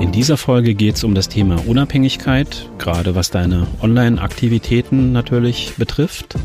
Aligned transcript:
In 0.00 0.12
dieser 0.12 0.38
Folge 0.38 0.74
geht 0.74 0.96
es 0.96 1.04
um 1.04 1.14
das 1.14 1.28
Thema 1.28 1.62
Unabhängigkeit, 1.66 2.70
gerade 2.78 3.14
was 3.14 3.30
deine 3.30 3.66
Online-Aktivitäten 3.82 5.12
natürlich 5.12 5.74
betrifft 5.76 6.36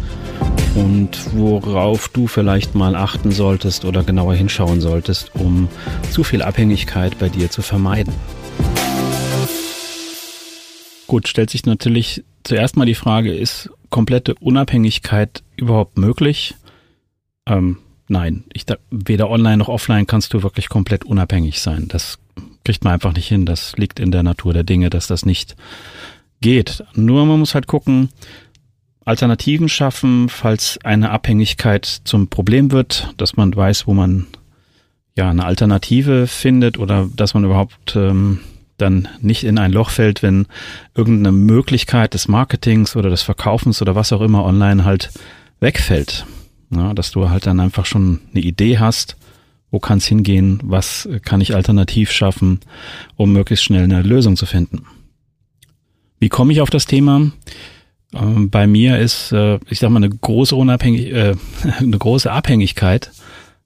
und 0.76 1.34
worauf 1.34 2.10
du 2.10 2.28
vielleicht 2.28 2.76
mal 2.76 2.96
achten 2.96 3.32
solltest 3.32 3.86
oder 3.86 4.04
genauer 4.04 4.36
hinschauen 4.36 4.82
solltest, 4.82 5.34
um 5.36 5.70
zu 6.12 6.26
viel 6.26 6.42
Abhängigkeit 6.42 7.18
bei 7.18 7.30
dir 7.30 7.50
zu 7.50 7.62
vermeiden. 7.62 8.14
Gut, 11.08 11.30
stellt 11.30 11.50
sich 11.50 11.66
natürlich 11.66 12.26
zuerst 12.44 12.76
mal 12.76 12.86
die 12.86 12.94
Frage, 12.94 13.34
ist 13.34 13.70
komplette 13.90 14.36
Unabhängigkeit 14.36 15.44
überhaupt 15.56 15.98
möglich? 15.98 16.56
Ähm, 17.48 17.78
nein, 18.10 18.44
ich, 18.52 18.66
weder 18.92 19.30
online 19.30 19.58
noch 19.58 19.70
offline 19.70 20.08
kannst 20.08 20.34
du 20.34 20.44
wirklich 20.44 20.68
komplett 20.68 21.06
unabhängig 21.06 21.62
sein. 21.62 21.88
Das 21.88 22.20
kriegt 22.66 22.84
man 22.84 22.94
einfach 22.94 23.14
nicht 23.14 23.28
hin. 23.28 23.46
Das 23.46 23.78
liegt 23.78 24.00
in 24.00 24.12
der 24.12 24.24
Natur 24.24 24.54
der 24.54 24.64
Dinge, 24.64 24.90
dass 24.90 25.08
das 25.08 25.26
nicht 25.26 25.56
geht. 26.42 26.84
Nur 26.94 27.26
man 27.26 27.40
muss 27.40 27.56
halt 27.56 27.68
gucken, 27.68 28.10
Alternativen 29.06 29.70
schaffen, 29.70 30.30
falls 30.30 30.80
eine 30.84 31.12
Abhängigkeit 31.12 31.86
zum 31.86 32.28
Problem 32.28 32.72
wird, 32.72 33.14
dass 33.18 33.38
man 33.38 33.56
weiß, 33.56 33.86
wo 33.88 33.94
man 33.94 34.26
ja 35.16 35.30
eine 35.30 35.46
Alternative 35.46 36.28
findet 36.28 36.80
oder 36.80 37.08
dass 37.16 37.36
man 37.36 37.46
überhaupt 37.46 37.96
ähm, 37.96 38.40
dann 38.78 39.08
nicht 39.22 39.44
in 39.44 39.58
ein 39.58 39.72
Loch 39.72 39.92
fällt, 39.92 40.24
wenn 40.24 40.48
irgendeine 40.96 41.32
Möglichkeit 41.32 42.14
des 42.14 42.28
Marketings 42.28 42.96
oder 42.96 43.10
des 43.10 43.22
Verkaufens 43.22 43.82
oder 43.82 43.96
was 43.96 44.12
auch 44.12 44.22
immer 44.22 44.44
online 44.44 44.84
halt 44.84 45.12
wegfällt. 45.60 46.26
Ja, 46.72 46.94
dass 46.94 47.12
du 47.12 47.30
halt 47.30 47.46
dann 47.46 47.60
einfach 47.60 47.86
schon 47.86 48.22
eine 48.34 48.44
Idee 48.44 48.80
hast, 48.80 49.16
wo 49.76 49.80
kann 49.80 49.98
es 49.98 50.06
hingehen, 50.06 50.62
was 50.64 51.10
kann 51.24 51.42
ich 51.42 51.54
alternativ 51.54 52.10
schaffen, 52.10 52.62
um 53.18 53.34
möglichst 53.34 53.66
schnell 53.66 53.84
eine 53.84 54.04
Lösung 54.04 54.38
zu 54.38 54.46
finden. 54.46 54.86
Wie 56.18 56.30
komme 56.30 56.54
ich 56.54 56.62
auf 56.62 56.70
das 56.70 56.86
Thema? 56.86 57.30
Ähm, 58.14 58.50
bei 58.50 58.68
mir 58.68 58.98
ist, 59.00 59.34
äh, 59.34 59.60
ich 59.70 59.80
sag 59.80 59.90
mal, 59.90 59.98
eine 59.98 60.10
große 60.10 60.56
Unabhängig 60.56 61.12
äh, 61.12 61.36
eine 61.78 61.98
große 61.98 62.32
Abhängigkeit 62.32 63.12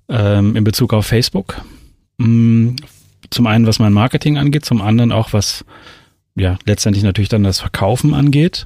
ähm, 0.10 0.56
in 0.56 0.64
Bezug 0.64 0.94
auf 0.94 1.06
Facebook. 1.06 1.62
Mm, 2.18 2.70
zum 3.30 3.46
einen, 3.46 3.68
was 3.68 3.78
mein 3.78 3.94
Marketing 3.94 4.40
angeht, 4.40 4.66
zum 4.66 4.82
anderen 4.82 5.12
auch, 5.12 5.32
was 5.32 5.64
ja 6.34 6.58
letztendlich 6.66 7.04
natürlich 7.04 7.30
dann 7.30 7.44
das 7.44 7.60
Verkaufen 7.60 8.16
angeht. 8.16 8.66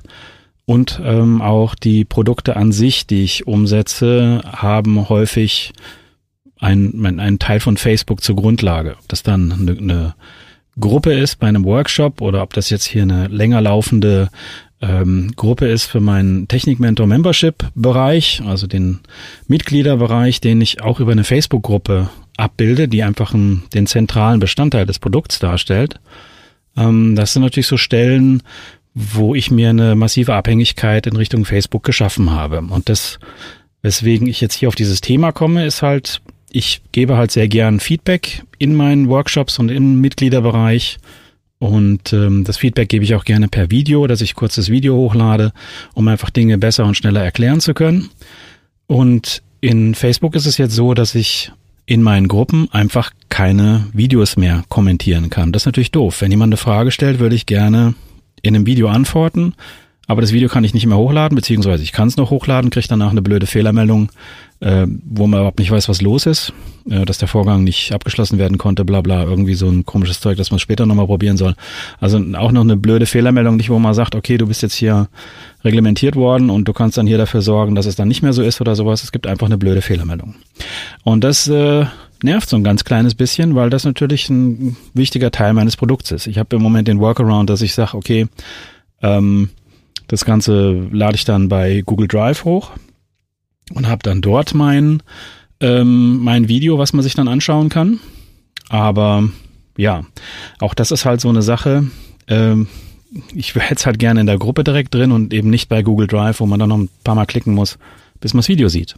Und 0.63 1.01
ähm, 1.03 1.41
auch 1.41 1.75
die 1.75 2.05
Produkte 2.05 2.55
an 2.55 2.71
sich, 2.71 3.05
die 3.05 3.25
ich 3.25 3.47
umsetze, 3.47 4.41
haben 4.45 5.09
häufig 5.09 5.73
ein, 6.63 7.19
ein 7.19 7.39
Teil 7.39 7.59
von 7.59 7.77
Facebook 7.77 8.23
zur 8.23 8.35
Grundlage. 8.35 8.95
Ob 8.99 9.07
das 9.09 9.21
dann 9.21 9.51
eine, 9.51 9.77
eine 9.77 10.15
Gruppe 10.79 11.13
ist 11.13 11.39
bei 11.39 11.47
einem 11.47 11.65
Workshop 11.65 12.21
oder 12.21 12.41
ob 12.41 12.53
das 12.53 12.69
jetzt 12.69 12.85
hier 12.85 13.03
eine 13.03 13.27
länger 13.27 13.61
laufende 13.61 14.29
ähm, 14.81 15.33
Gruppe 15.35 15.67
ist 15.67 15.85
für 15.85 15.99
meinen 15.99 16.47
Technik-Mentor 16.47 17.05
Membership-Bereich, 17.07 18.41
also 18.45 18.67
den 18.67 18.99
Mitgliederbereich, 19.47 20.41
den 20.41 20.61
ich 20.61 20.81
auch 20.81 20.99
über 20.99 21.11
eine 21.11 21.23
Facebook-Gruppe 21.23 22.09
abbilde, 22.37 22.87
die 22.87 23.03
einfach 23.03 23.33
einen, 23.33 23.63
den 23.73 23.85
zentralen 23.85 24.39
Bestandteil 24.39 24.85
des 24.85 24.99
Produkts 24.99 25.39
darstellt. 25.39 25.99
Ähm, 26.77 27.15
das 27.15 27.33
sind 27.33 27.43
natürlich 27.43 27.67
so 27.67 27.77
Stellen, 27.77 28.41
wo 28.93 29.35
ich 29.35 29.51
mir 29.51 29.69
eine 29.69 29.95
massive 29.95 30.33
Abhängigkeit 30.33 31.07
in 31.07 31.15
Richtung 31.15 31.45
Facebook 31.45 31.83
geschaffen 31.83 32.31
habe. 32.31 32.59
Und 32.59 32.89
das, 32.89 33.19
weswegen 33.81 34.27
ich 34.27 34.39
jetzt 34.39 34.55
hier 34.55 34.69
auf 34.69 34.75
dieses 34.75 35.01
Thema 35.01 35.31
komme, 35.31 35.65
ist 35.65 35.81
halt, 35.81 36.21
ich 36.53 36.81
gebe 36.93 37.17
halt 37.17 37.31
sehr 37.31 37.49
gern 37.49 37.81
Feedback 37.81 38.43
in 38.59 38.75
meinen 38.75 39.09
Workshops 39.09 39.59
und 39.59 39.69
im 39.69 39.99
Mitgliederbereich 39.99 40.99
und 41.59 42.11
ähm, 42.11 42.43
das 42.43 42.57
Feedback 42.57 42.89
gebe 42.89 43.05
ich 43.05 43.15
auch 43.15 43.23
gerne 43.23 43.47
per 43.47 43.71
Video, 43.71 44.05
dass 44.05 44.21
ich 44.21 44.35
kurzes 44.35 44.69
Video 44.69 44.95
hochlade, 44.95 45.53
um 45.93 46.07
einfach 46.07 46.29
Dinge 46.29 46.57
besser 46.57 46.85
und 46.85 46.95
schneller 46.95 47.23
erklären 47.23 47.61
zu 47.61 47.73
können. 47.73 48.09
Und 48.85 49.41
in 49.61 49.95
Facebook 49.95 50.35
ist 50.35 50.45
es 50.45 50.57
jetzt 50.57 50.75
so, 50.75 50.93
dass 50.93 51.15
ich 51.15 51.51
in 51.85 52.01
meinen 52.01 52.27
Gruppen 52.27 52.67
einfach 52.71 53.11
keine 53.29 53.87
Videos 53.93 54.35
mehr 54.35 54.63
kommentieren 54.69 55.29
kann. 55.29 55.53
Das 55.53 55.63
ist 55.63 55.67
natürlich 55.67 55.91
doof. 55.91 56.21
Wenn 56.21 56.31
jemand 56.31 56.49
eine 56.49 56.57
Frage 56.57 56.91
stellt, 56.91 57.19
würde 57.19 57.35
ich 57.35 57.45
gerne 57.45 57.95
in 58.41 58.55
einem 58.55 58.65
Video 58.65 58.89
antworten. 58.89 59.55
Aber 60.13 60.21
das 60.21 60.31
Video 60.31 60.47
kann 60.47 60.63
ich 60.63 60.75
nicht 60.75 60.85
mehr 60.85 60.95
hochladen, 60.95 61.35
beziehungsweise 61.35 61.81
ich 61.81 61.91
kann 61.91 62.07
es 62.07 62.17
noch 62.17 62.29
hochladen, 62.29 62.69
kriege 62.69 62.85
danach 62.87 63.09
eine 63.09 63.23
blöde 63.23 63.47
Fehlermeldung, 63.47 64.11
äh, 64.59 64.85
wo 65.03 65.25
man 65.25 65.39
überhaupt 65.39 65.57
nicht 65.57 65.71
weiß, 65.71 65.89
was 65.89 66.03
los 66.03 66.27
ist, 66.27 66.53
äh, 66.87 67.03
dass 67.03 67.17
der 67.17 67.27
Vorgang 67.27 67.63
nicht 67.63 67.91
abgeschlossen 67.93 68.37
werden 68.37 68.59
konnte, 68.59 68.85
bla 68.85 69.01
bla, 69.01 69.23
irgendwie 69.23 69.55
so 69.55 69.67
ein 69.67 69.87
komisches 69.87 70.19
Zeug, 70.19 70.37
dass 70.37 70.51
man 70.51 70.59
später 70.59 70.85
nochmal 70.85 71.07
probieren 71.07 71.35
soll. 71.35 71.55
Also 71.99 72.19
auch 72.35 72.51
noch 72.51 72.61
eine 72.61 72.77
blöde 72.77 73.07
Fehlermeldung, 73.07 73.57
nicht 73.57 73.71
wo 73.71 73.79
man 73.79 73.95
sagt, 73.95 74.13
okay, 74.13 74.37
du 74.37 74.45
bist 74.45 74.61
jetzt 74.61 74.75
hier 74.75 75.09
reglementiert 75.63 76.15
worden 76.15 76.51
und 76.51 76.67
du 76.67 76.73
kannst 76.73 76.95
dann 76.95 77.07
hier 77.07 77.17
dafür 77.17 77.41
sorgen, 77.41 77.73
dass 77.73 77.87
es 77.87 77.95
dann 77.95 78.07
nicht 78.07 78.21
mehr 78.21 78.33
so 78.33 78.43
ist 78.43 78.61
oder 78.61 78.75
sowas. 78.75 79.03
Es 79.03 79.11
gibt 79.11 79.25
einfach 79.25 79.47
eine 79.47 79.57
blöde 79.57 79.81
Fehlermeldung. 79.81 80.35
Und 81.03 81.23
das 81.23 81.47
äh, 81.47 81.87
nervt 82.21 82.49
so 82.49 82.55
ein 82.55 82.63
ganz 82.63 82.83
kleines 82.83 83.15
bisschen, 83.15 83.55
weil 83.55 83.71
das 83.71 83.83
natürlich 83.83 84.29
ein 84.29 84.77
wichtiger 84.93 85.31
Teil 85.31 85.53
meines 85.53 85.75
Produkts 85.75 86.11
ist. 86.11 86.27
Ich 86.27 86.37
habe 86.37 86.55
im 86.55 86.61
Moment 86.61 86.87
den 86.87 86.99
Workaround, 86.99 87.49
dass 87.49 87.63
ich 87.63 87.73
sage, 87.73 87.97
okay, 87.97 88.27
ähm, 89.01 89.49
das 90.07 90.25
Ganze 90.25 90.87
lade 90.91 91.15
ich 91.15 91.25
dann 91.25 91.49
bei 91.49 91.81
Google 91.85 92.07
Drive 92.07 92.45
hoch 92.45 92.71
und 93.73 93.87
habe 93.87 94.03
dann 94.03 94.21
dort 94.21 94.53
mein, 94.53 95.01
ähm, 95.59 96.19
mein 96.19 96.47
Video, 96.47 96.77
was 96.77 96.93
man 96.93 97.03
sich 97.03 97.15
dann 97.15 97.27
anschauen 97.27 97.69
kann. 97.69 97.99
Aber 98.69 99.29
ja, 99.77 100.03
auch 100.59 100.73
das 100.73 100.91
ist 100.91 101.05
halt 101.05 101.21
so 101.21 101.29
eine 101.29 101.41
Sache. 101.41 101.87
Ähm, 102.27 102.67
ich 103.33 103.55
hätte 103.55 103.75
es 103.75 103.85
halt 103.85 103.99
gerne 103.99 104.21
in 104.21 104.25
der 104.25 104.39
Gruppe 104.39 104.63
direkt 104.63 104.93
drin 104.93 105.11
und 105.11 105.33
eben 105.33 105.49
nicht 105.49 105.69
bei 105.69 105.83
Google 105.83 106.07
Drive, 106.07 106.39
wo 106.39 106.45
man 106.45 106.59
dann 106.59 106.69
noch 106.69 106.77
ein 106.77 106.89
paar 107.03 107.15
Mal 107.15 107.25
klicken 107.25 107.53
muss, 107.53 107.77
bis 108.19 108.33
man 108.33 108.39
das 108.39 108.49
Video 108.49 108.69
sieht. 108.69 108.95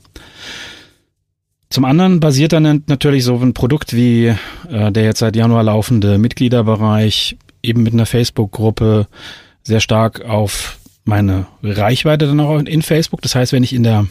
Zum 1.69 1.83
anderen 1.83 2.19
basiert 2.19 2.53
dann 2.53 2.83
natürlich 2.87 3.23
so 3.23 3.37
ein 3.37 3.53
Produkt 3.53 3.95
wie 3.95 4.27
äh, 4.69 4.91
der 4.91 5.03
jetzt 5.03 5.19
seit 5.19 5.35
Januar 5.35 5.63
laufende 5.63 6.17
Mitgliederbereich 6.17 7.37
eben 7.63 7.83
mit 7.83 7.93
einer 7.93 8.05
Facebook-Gruppe 8.05 9.07
sehr 9.63 9.79
stark 9.79 10.23
auf 10.23 10.77
meine 11.05 11.45
Reichweite 11.63 12.27
dann 12.27 12.39
auch 12.39 12.59
in 12.59 12.81
Facebook. 12.81 13.21
Das 13.21 13.35
heißt, 13.35 13.53
wenn 13.53 13.63
ich 13.63 13.73
in 13.73 13.83
der 13.83 14.07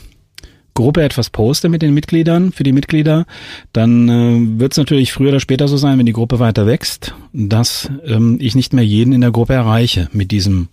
Gruppe 0.75 1.03
etwas 1.03 1.31
poste 1.31 1.69
mit 1.69 1.83
den 1.83 1.95
Mitgliedern, 1.95 2.51
für 2.51 2.65
die 2.65 2.73
Mitglieder, 2.73 3.27
dann 3.73 4.09
äh, 4.09 4.59
wird 4.59 4.73
es 4.73 4.79
natürlich 4.79 5.13
früher 5.13 5.29
oder 5.29 5.41
später 5.41 5.69
so 5.69 5.77
sein, 5.77 5.99
wenn 5.99 6.07
die 6.07 6.13
Gruppe 6.13 6.41
weiter 6.41 6.67
wächst, 6.67 7.15
dass 7.33 7.91
ähm, 8.05 8.39
ich 8.41 8.57
nicht 8.57 8.73
mehr 8.73 8.85
jeden 8.85 9.13
in 9.13 9.21
der 9.21 9.31
Gruppe 9.31 9.55
erreiche 9.55 10.09
mit 10.13 10.33
diesem 10.33 10.69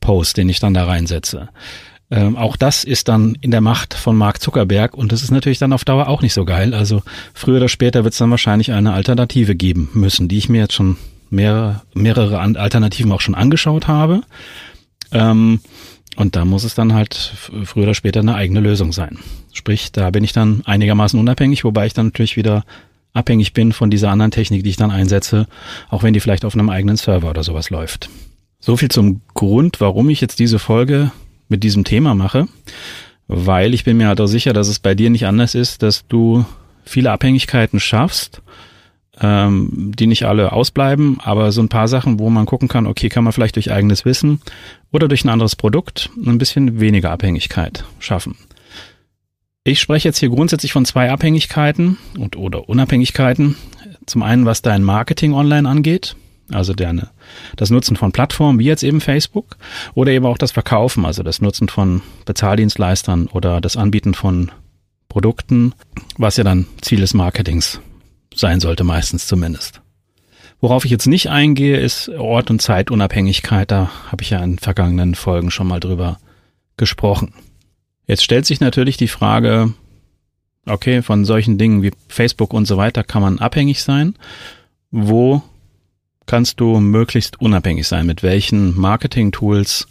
Post, 0.00 0.36
den 0.36 0.50
ich 0.50 0.60
dann 0.60 0.74
da 0.74 0.84
reinsetze. 0.84 1.48
Ähm, 2.10 2.36
auch 2.36 2.56
das 2.56 2.84
ist 2.84 3.08
dann 3.08 3.36
in 3.40 3.50
der 3.50 3.62
Macht 3.62 3.94
von 3.94 4.14
Mark 4.14 4.40
Zuckerberg 4.40 4.94
und 4.94 5.10
das 5.10 5.22
ist 5.22 5.30
natürlich 5.30 5.58
dann 5.58 5.72
auf 5.72 5.84
Dauer 5.84 6.08
auch 6.08 6.22
nicht 6.22 6.34
so 6.34 6.44
geil. 6.44 6.74
Also 6.74 7.02
früher 7.32 7.56
oder 7.56 7.68
später 7.68 8.04
wird 8.04 8.12
es 8.12 8.18
dann 8.18 8.30
wahrscheinlich 8.30 8.72
eine 8.72 8.92
Alternative 8.92 9.56
geben 9.56 9.88
müssen, 9.94 10.28
die 10.28 10.38
ich 10.38 10.48
mir 10.50 10.60
jetzt 10.60 10.74
schon 10.74 10.98
mehrere, 11.30 11.82
mehrere 11.94 12.38
Alternativen 12.38 13.10
auch 13.10 13.22
schon 13.22 13.34
angeschaut 13.34 13.88
habe. 13.88 14.22
Ähm, 15.12 15.60
und 16.16 16.34
da 16.34 16.44
muss 16.44 16.64
es 16.64 16.74
dann 16.74 16.94
halt 16.94 17.14
früher 17.64 17.84
oder 17.84 17.94
später 17.94 18.20
eine 18.20 18.34
eigene 18.34 18.60
Lösung 18.60 18.92
sein. 18.92 19.18
Sprich, 19.52 19.92
da 19.92 20.10
bin 20.10 20.24
ich 20.24 20.32
dann 20.32 20.62
einigermaßen 20.64 21.20
unabhängig, 21.20 21.64
wobei 21.64 21.86
ich 21.86 21.92
dann 21.92 22.06
natürlich 22.06 22.36
wieder 22.36 22.64
abhängig 23.12 23.52
bin 23.52 23.72
von 23.72 23.90
dieser 23.90 24.10
anderen 24.10 24.30
Technik, 24.30 24.64
die 24.64 24.70
ich 24.70 24.76
dann 24.76 24.90
einsetze, 24.90 25.46
auch 25.88 26.02
wenn 26.02 26.14
die 26.14 26.20
vielleicht 26.20 26.44
auf 26.44 26.54
einem 26.54 26.70
eigenen 26.70 26.96
Server 26.96 27.30
oder 27.30 27.42
sowas 27.42 27.70
läuft. 27.70 28.08
So 28.60 28.76
viel 28.76 28.90
zum 28.90 29.20
Grund, 29.34 29.80
warum 29.80 30.08
ich 30.08 30.20
jetzt 30.20 30.38
diese 30.38 30.58
Folge 30.58 31.10
mit 31.48 31.62
diesem 31.62 31.84
Thema 31.84 32.14
mache, 32.14 32.48
weil 33.28 33.74
ich 33.74 33.84
bin 33.84 33.98
mir 33.98 34.08
halt 34.08 34.20
auch 34.20 34.26
sicher, 34.26 34.52
dass 34.52 34.68
es 34.68 34.78
bei 34.78 34.94
dir 34.94 35.10
nicht 35.10 35.26
anders 35.26 35.54
ist, 35.54 35.82
dass 35.82 36.06
du 36.06 36.44
viele 36.84 37.10
Abhängigkeiten 37.10 37.78
schaffst 37.78 38.42
ähm, 39.20 39.92
die 39.96 40.06
nicht 40.06 40.24
alle 40.24 40.52
ausbleiben, 40.52 41.18
aber 41.22 41.52
so 41.52 41.62
ein 41.62 41.68
paar 41.68 41.88
Sachen, 41.88 42.18
wo 42.18 42.28
man 42.28 42.46
gucken 42.46 42.68
kann, 42.68 42.86
okay, 42.86 43.08
kann 43.08 43.24
man 43.24 43.32
vielleicht 43.32 43.56
durch 43.56 43.72
eigenes 43.72 44.04
Wissen 44.04 44.40
oder 44.96 45.08
durch 45.08 45.24
ein 45.24 45.28
anderes 45.28 45.56
Produkt 45.56 46.08
ein 46.16 46.38
bisschen 46.38 46.80
weniger 46.80 47.10
Abhängigkeit 47.10 47.84
schaffen. 47.98 48.34
Ich 49.62 49.78
spreche 49.78 50.08
jetzt 50.08 50.18
hier 50.18 50.30
grundsätzlich 50.30 50.72
von 50.72 50.86
zwei 50.86 51.10
Abhängigkeiten 51.10 51.98
und 52.18 52.36
oder 52.36 52.70
Unabhängigkeiten. 52.70 53.56
Zum 54.06 54.22
einen, 54.22 54.46
was 54.46 54.62
dein 54.62 54.82
Marketing 54.82 55.34
online 55.34 55.68
angeht, 55.68 56.16
also 56.50 56.72
deine, 56.72 57.10
das 57.56 57.68
Nutzen 57.68 57.96
von 57.96 58.12
Plattformen 58.12 58.58
wie 58.58 58.64
jetzt 58.64 58.84
eben 58.84 59.02
Facebook 59.02 59.58
oder 59.94 60.12
eben 60.12 60.24
auch 60.24 60.38
das 60.38 60.52
Verkaufen, 60.52 61.04
also 61.04 61.22
das 61.22 61.42
Nutzen 61.42 61.68
von 61.68 62.00
Bezahldienstleistern 62.24 63.26
oder 63.26 63.60
das 63.60 63.76
Anbieten 63.76 64.14
von 64.14 64.50
Produkten, 65.10 65.74
was 66.16 66.38
ja 66.38 66.44
dann 66.44 66.66
Ziel 66.80 67.00
des 67.00 67.12
Marketings 67.12 67.80
sein 68.34 68.60
sollte, 68.60 68.84
meistens 68.84 69.26
zumindest. 69.26 69.82
Worauf 70.66 70.84
ich 70.84 70.90
jetzt 70.90 71.06
nicht 71.06 71.28
eingehe, 71.28 71.76
ist 71.76 72.08
Ort- 72.08 72.50
und 72.50 72.60
Zeitunabhängigkeit. 72.60 73.70
Da 73.70 73.88
habe 74.10 74.24
ich 74.24 74.30
ja 74.30 74.42
in 74.42 74.58
vergangenen 74.58 75.14
Folgen 75.14 75.52
schon 75.52 75.68
mal 75.68 75.78
drüber 75.78 76.18
gesprochen. 76.76 77.32
Jetzt 78.08 78.24
stellt 78.24 78.46
sich 78.46 78.58
natürlich 78.58 78.96
die 78.96 79.06
Frage, 79.06 79.74
okay, 80.66 81.02
von 81.02 81.24
solchen 81.24 81.56
Dingen 81.56 81.84
wie 81.84 81.92
Facebook 82.08 82.52
und 82.52 82.64
so 82.66 82.76
weiter 82.76 83.04
kann 83.04 83.22
man 83.22 83.38
abhängig 83.38 83.84
sein. 83.84 84.16
Wo 84.90 85.40
kannst 86.26 86.58
du 86.58 86.80
möglichst 86.80 87.40
unabhängig 87.40 87.86
sein? 87.86 88.04
Mit 88.04 88.24
welchen 88.24 88.76
Marketing-Tools 88.76 89.86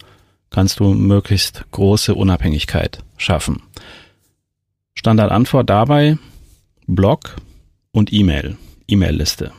kannst 0.50 0.80
du 0.80 0.92
möglichst 0.92 1.64
große 1.70 2.14
Unabhängigkeit 2.14 2.98
schaffen? 3.16 3.62
Standardantwort 4.92 5.70
dabei 5.70 6.18
Blog 6.86 7.34
und 7.92 8.12
E-Mail, 8.12 8.58
E-Mail-Liste. 8.86 9.52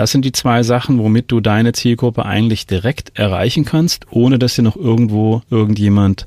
Das 0.00 0.12
sind 0.12 0.24
die 0.24 0.32
zwei 0.32 0.62
Sachen, 0.62 0.98
womit 0.98 1.30
du 1.30 1.40
deine 1.40 1.74
Zielgruppe 1.74 2.24
eigentlich 2.24 2.66
direkt 2.66 3.18
erreichen 3.18 3.66
kannst, 3.66 4.06
ohne 4.10 4.38
dass 4.38 4.54
dir 4.54 4.62
noch 4.62 4.76
irgendwo 4.76 5.42
irgendjemand 5.50 6.24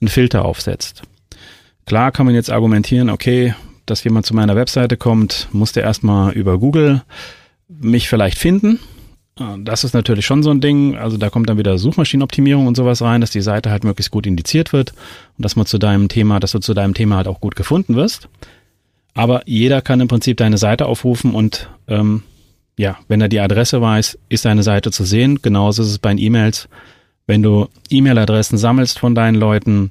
einen 0.00 0.08
Filter 0.08 0.46
aufsetzt. 0.46 1.02
Klar 1.84 2.12
kann 2.12 2.24
man 2.24 2.34
jetzt 2.34 2.50
argumentieren, 2.50 3.10
okay, 3.10 3.54
dass 3.84 4.04
jemand 4.04 4.24
zu 4.24 4.34
meiner 4.34 4.56
Webseite 4.56 4.96
kommt, 4.96 5.48
muss 5.52 5.72
der 5.72 5.82
erstmal 5.82 6.32
über 6.32 6.58
Google 6.58 7.02
mich 7.68 8.08
vielleicht 8.08 8.38
finden. 8.38 8.80
Das 9.58 9.84
ist 9.84 9.92
natürlich 9.92 10.24
schon 10.24 10.42
so 10.42 10.48
ein 10.48 10.62
Ding. 10.62 10.96
Also 10.96 11.18
da 11.18 11.28
kommt 11.28 11.50
dann 11.50 11.58
wieder 11.58 11.76
Suchmaschinenoptimierung 11.76 12.66
und 12.66 12.74
sowas 12.74 13.02
rein, 13.02 13.20
dass 13.20 13.32
die 13.32 13.42
Seite 13.42 13.70
halt 13.70 13.84
möglichst 13.84 14.12
gut 14.12 14.26
indiziert 14.26 14.72
wird 14.72 14.94
und 15.36 15.44
dass 15.44 15.56
man 15.56 15.66
zu 15.66 15.76
deinem 15.76 16.08
Thema, 16.08 16.40
dass 16.40 16.52
du 16.52 16.58
zu 16.60 16.72
deinem 16.72 16.94
Thema 16.94 17.16
halt 17.16 17.28
auch 17.28 17.42
gut 17.42 17.54
gefunden 17.54 17.96
wirst. 17.96 18.30
Aber 19.12 19.42
jeder 19.44 19.82
kann 19.82 20.00
im 20.00 20.08
Prinzip 20.08 20.38
deine 20.38 20.56
Seite 20.56 20.86
aufrufen 20.86 21.34
und 21.34 21.68
ähm, 21.86 22.22
ja, 22.80 22.96
wenn 23.08 23.20
er 23.20 23.28
die 23.28 23.40
Adresse 23.40 23.82
weiß, 23.82 24.18
ist 24.30 24.46
deine 24.46 24.62
Seite 24.62 24.90
zu 24.90 25.04
sehen. 25.04 25.42
Genauso 25.42 25.82
ist 25.82 25.90
es 25.90 25.98
bei 25.98 26.12
E-Mails. 26.12 26.66
Wenn 27.26 27.42
du 27.42 27.68
E-Mail-Adressen 27.90 28.56
sammelst 28.56 28.98
von 28.98 29.14
deinen 29.14 29.34
Leuten, 29.34 29.90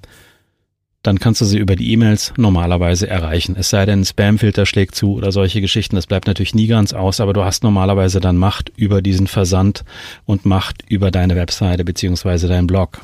dann 1.04 1.20
kannst 1.20 1.40
du 1.40 1.46
sie 1.46 1.60
über 1.60 1.76
die 1.76 1.94
E-Mails 1.94 2.34
normalerweise 2.36 3.08
erreichen. 3.08 3.56
Es 3.56 3.70
sei 3.70 3.86
denn, 3.86 4.04
Spamfilter 4.04 4.66
schlägt 4.66 4.96
zu 4.96 5.14
oder 5.14 5.32
solche 5.32 5.62
Geschichten. 5.62 5.98
Das 5.98 6.08
bleibt 6.08 6.26
natürlich 6.26 6.56
nie 6.56 6.66
ganz 6.66 6.92
aus, 6.94 7.22
aber 7.22 7.34
du 7.34 7.44
hast 7.44 7.64
normalerweise 7.64 8.20
dann 8.22 8.38
Macht 8.38 8.72
über 8.76 9.04
diesen 9.04 9.28
Versand 9.28 9.86
und 10.26 10.48
Macht 10.48 10.84
über 10.90 11.12
deine 11.12 11.36
Webseite 11.36 11.86
beziehungsweise 11.86 12.48
deinen 12.48 12.66
Blog. 12.66 13.02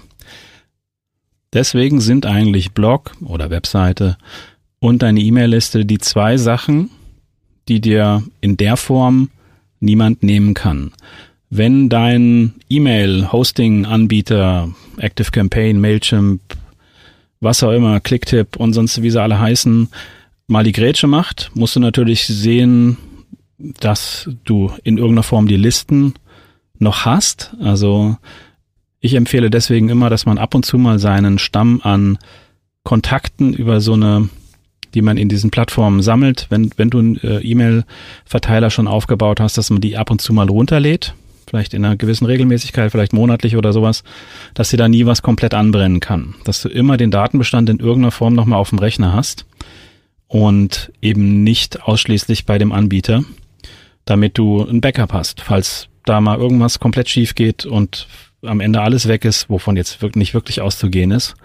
Deswegen 1.54 2.02
sind 2.02 2.26
eigentlich 2.26 2.72
Blog 2.72 3.12
oder 3.24 3.52
Webseite 3.52 4.18
und 4.80 5.04
deine 5.04 5.20
E-Mail-Liste 5.20 5.86
die 5.86 6.00
zwei 6.00 6.38
Sachen, 6.38 6.90
die 7.68 7.82
dir 7.82 8.24
in 8.42 8.58
der 8.58 8.78
Form 8.78 9.30
niemand 9.80 10.24
nehmen 10.24 10.54
kann. 10.54 10.92
Wenn 11.50 11.90
dein 11.90 12.54
E-Mail-Hosting-Anbieter, 12.70 14.70
ActiveCampaign, 14.98 15.80
Mailchimp, 15.80 16.42
was 17.40 17.64
auch 17.64 17.72
immer, 17.72 18.00
Clicktip 18.00 18.56
und 18.58 18.74
sonst 18.74 19.02
wie 19.02 19.12
sie 19.12 19.22
alle 19.22 19.40
heißen, 19.40 19.90
mal 20.48 20.64
die 20.64 20.72
Grätsche 20.72 21.08
macht, 21.08 21.52
musst 21.54 21.76
du 21.76 21.80
natürlich 21.80 22.26
sehen, 22.26 22.98
dass 23.58 24.30
du 24.44 24.72
in 24.84 24.98
irgendeiner 24.98 25.24
Form 25.24 25.48
die 25.48 25.58
Listen 25.58 26.14
noch 26.80 27.06
hast. 27.06 27.56
Also 27.60 28.18
ich 29.00 29.14
empfehle 29.14 29.50
deswegen 29.50 29.90
immer, 29.90 30.10
dass 30.10 30.26
man 30.26 30.38
ab 30.38 30.56
und 30.56 30.66
zu 30.66 30.78
mal 30.78 31.00
seinen 31.00 31.38
Stamm 31.38 31.82
an 31.84 32.18
Kontakten 32.84 33.54
über 33.54 33.82
so 33.82 33.94
eine 33.94 34.30
die 34.96 35.02
man 35.02 35.18
in 35.18 35.30
diesen 35.30 35.52
Plattformen 35.52 36.02
sammelt, 36.02 36.48
wenn, 36.50 36.72
wenn 36.78 36.90
du 36.90 37.00
einen 37.00 37.18
äh, 37.18 37.40
E-Mail-Verteiler 37.42 38.70
schon 38.72 38.88
aufgebaut 38.88 39.40
hast, 39.40 39.58
dass 39.58 39.70
man 39.70 39.82
die 39.82 39.98
ab 39.98 40.10
und 40.10 40.22
zu 40.22 40.34
mal 40.34 40.50
runterlädt, 40.50 41.14
vielleicht 41.48 41.74
in 41.74 41.86
einer 41.86 41.98
gewissen 41.98 42.26
Regelmäßigkeit, 42.26 42.92
vielleicht 42.92 43.14
monatlich 43.14 43.58
oder 43.58 43.74
sowas, 43.74 44.04
dass 44.54 44.70
dir 44.70 44.78
da 44.78 44.88
nie 44.88 45.06
was 45.06 45.22
komplett 45.22 45.54
anbrennen 45.54 46.00
kann. 46.00 46.36
Dass 46.46 46.62
du 46.62 46.70
immer 46.70 46.98
den 46.98 47.12
Datenbestand 47.12 47.70
in 47.70 47.80
irgendeiner 47.80 48.12
Form 48.12 48.34
nochmal 48.34 48.60
auf 48.60 48.70
dem 48.70 48.80
Rechner 48.80 49.14
hast 49.14 49.46
und 50.28 50.92
eben 51.02 51.44
nicht 51.44 51.84
ausschließlich 51.84 52.46
bei 52.46 52.58
dem 52.58 52.72
Anbieter, 52.72 53.24
damit 54.06 54.38
du 54.38 54.66
ein 54.66 54.82
Backup 54.82 55.14
hast, 55.14 55.42
falls 55.42 55.88
da 56.06 56.22
mal 56.22 56.38
irgendwas 56.38 56.80
komplett 56.80 57.10
schief 57.10 57.36
geht 57.36 57.66
und 57.66 58.08
am 58.44 58.60
Ende 58.60 58.82
alles 58.82 59.08
weg 59.08 59.26
ist, 59.26 59.50
wovon 59.50 59.76
jetzt 59.76 60.02
nicht 60.16 60.34
wirklich 60.34 60.62
auszugehen 60.62 61.12
ist, 61.12 61.36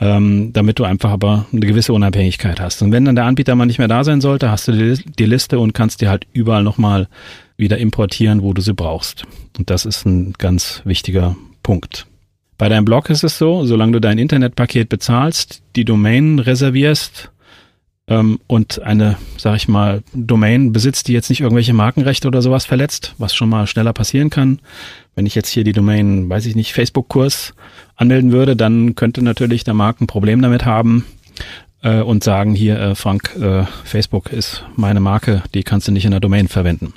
ähm, 0.00 0.52
damit 0.52 0.78
du 0.78 0.84
einfach 0.84 1.10
aber 1.10 1.46
eine 1.52 1.60
gewisse 1.66 1.92
Unabhängigkeit 1.92 2.60
hast. 2.60 2.82
Und 2.82 2.92
wenn 2.92 3.04
dann 3.04 3.16
der 3.16 3.24
Anbieter 3.24 3.54
mal 3.54 3.66
nicht 3.66 3.78
mehr 3.78 3.88
da 3.88 4.04
sein 4.04 4.20
sollte, 4.20 4.50
hast 4.50 4.68
du 4.68 4.72
die, 4.72 5.02
die 5.04 5.24
Liste 5.24 5.58
und 5.58 5.72
kannst 5.72 6.00
dir 6.00 6.10
halt 6.10 6.26
überall 6.32 6.62
nochmal 6.62 7.08
wieder 7.56 7.78
importieren, 7.78 8.42
wo 8.42 8.52
du 8.52 8.60
sie 8.60 8.74
brauchst. 8.74 9.24
Und 9.56 9.70
das 9.70 9.86
ist 9.86 10.04
ein 10.04 10.34
ganz 10.34 10.82
wichtiger 10.84 11.36
Punkt. 11.62 12.06
Bei 12.58 12.68
deinem 12.68 12.84
Blog 12.84 13.10
ist 13.10 13.24
es 13.24 13.38
so, 13.38 13.64
solange 13.64 13.92
du 13.92 14.00
dein 14.00 14.18
Internetpaket 14.18 14.88
bezahlst, 14.88 15.62
die 15.76 15.84
Domain 15.84 16.38
reservierst 16.38 17.30
ähm, 18.08 18.38
und 18.46 18.82
eine, 18.82 19.16
sag 19.36 19.56
ich 19.56 19.68
mal, 19.68 20.02
Domain 20.14 20.72
besitzt, 20.72 21.08
die 21.08 21.12
jetzt 21.12 21.28
nicht 21.28 21.40
irgendwelche 21.40 21.72
Markenrechte 21.72 22.28
oder 22.28 22.42
sowas 22.42 22.64
verletzt, 22.64 23.14
was 23.18 23.34
schon 23.34 23.48
mal 23.48 23.66
schneller 23.66 23.92
passieren 23.92 24.30
kann. 24.30 24.60
Wenn 25.14 25.26
ich 25.26 25.34
jetzt 25.34 25.48
hier 25.48 25.64
die 25.64 25.72
Domain, 25.72 26.28
weiß 26.28 26.46
ich 26.46 26.54
nicht, 26.54 26.72
Facebook-Kurs 26.72 27.54
anmelden 27.96 28.32
würde, 28.32 28.54
dann 28.54 28.94
könnte 28.94 29.22
natürlich 29.22 29.64
der 29.64 29.74
Markt 29.74 30.00
ein 30.00 30.06
Problem 30.06 30.40
damit 30.42 30.64
haben 30.64 31.04
äh, 31.82 32.00
und 32.00 32.22
sagen, 32.22 32.54
hier, 32.54 32.78
äh, 32.78 32.94
Frank, 32.94 33.34
äh, 33.40 33.64
Facebook 33.84 34.32
ist 34.32 34.64
meine 34.76 35.00
Marke, 35.00 35.42
die 35.54 35.62
kannst 35.62 35.88
du 35.88 35.92
nicht 35.92 36.04
in 36.04 36.10
der 36.12 36.20
Domain 36.20 36.48
verwenden. 36.48 36.92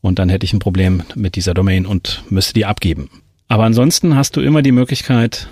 Und 0.00 0.18
dann 0.18 0.28
hätte 0.28 0.44
ich 0.44 0.52
ein 0.52 0.60
Problem 0.60 1.02
mit 1.14 1.34
dieser 1.34 1.54
Domain 1.54 1.86
und 1.86 2.22
müsste 2.28 2.54
die 2.54 2.66
abgeben. 2.66 3.10
Aber 3.48 3.64
ansonsten 3.64 4.16
hast 4.16 4.36
du 4.36 4.40
immer 4.40 4.62
die 4.62 4.72
Möglichkeit, 4.72 5.48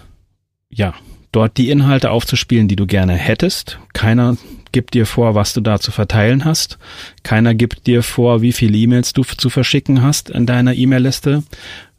ja, 0.69 0.95
dort 1.35 1.57
die 1.57 1.71
Inhalte 1.71 2.11
aufzuspielen, 2.11 2.69
die 2.69 2.77
du 2.77 2.87
gerne 2.87 3.15
hättest. 3.15 3.79
Keiner 3.93 4.37
gibt 4.73 4.95
dir 4.95 5.07
vor, 5.07 5.35
was 5.35 5.53
du 5.53 5.61
da 5.61 5.79
zu 5.79 5.91
verteilen 5.91 6.45
hast. 6.45 6.79
Keiner 7.23 7.55
gibt 7.55 7.87
dir 7.87 8.03
vor, 8.03 8.43
wie 8.43 8.53
viele 8.53 8.77
E-Mails 8.77 9.13
du 9.13 9.23
zu 9.25 9.51
verschicken 9.51 10.03
hast 10.03 10.31
in 10.31 10.47
deiner 10.47 10.75
E-Mail-Liste. 10.75 11.43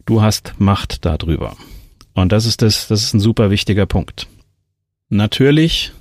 Du 0.06 0.22
hast 0.22 0.54
Macht 0.58 1.06
darüber. 1.06 1.56
Und 2.14 2.32
das 2.32 2.46
ist 2.46 2.62
das, 2.62 2.88
das 2.88 3.04
ist 3.04 3.14
ein 3.14 3.20
super 3.20 3.50
wichtiger 3.50 3.86
Punkt. 3.86 4.28
Natürlich 5.10 5.92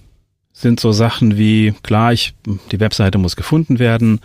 sind 0.53 0.79
so 0.79 0.93
Sachen 0.93 1.37
wie, 1.37 1.75
klar, 1.83 2.13
ich, 2.13 2.35
die 2.71 2.81
Webseite 2.81 3.19
muss 3.19 3.37
gefunden 3.37 3.79
werden. 3.79 4.21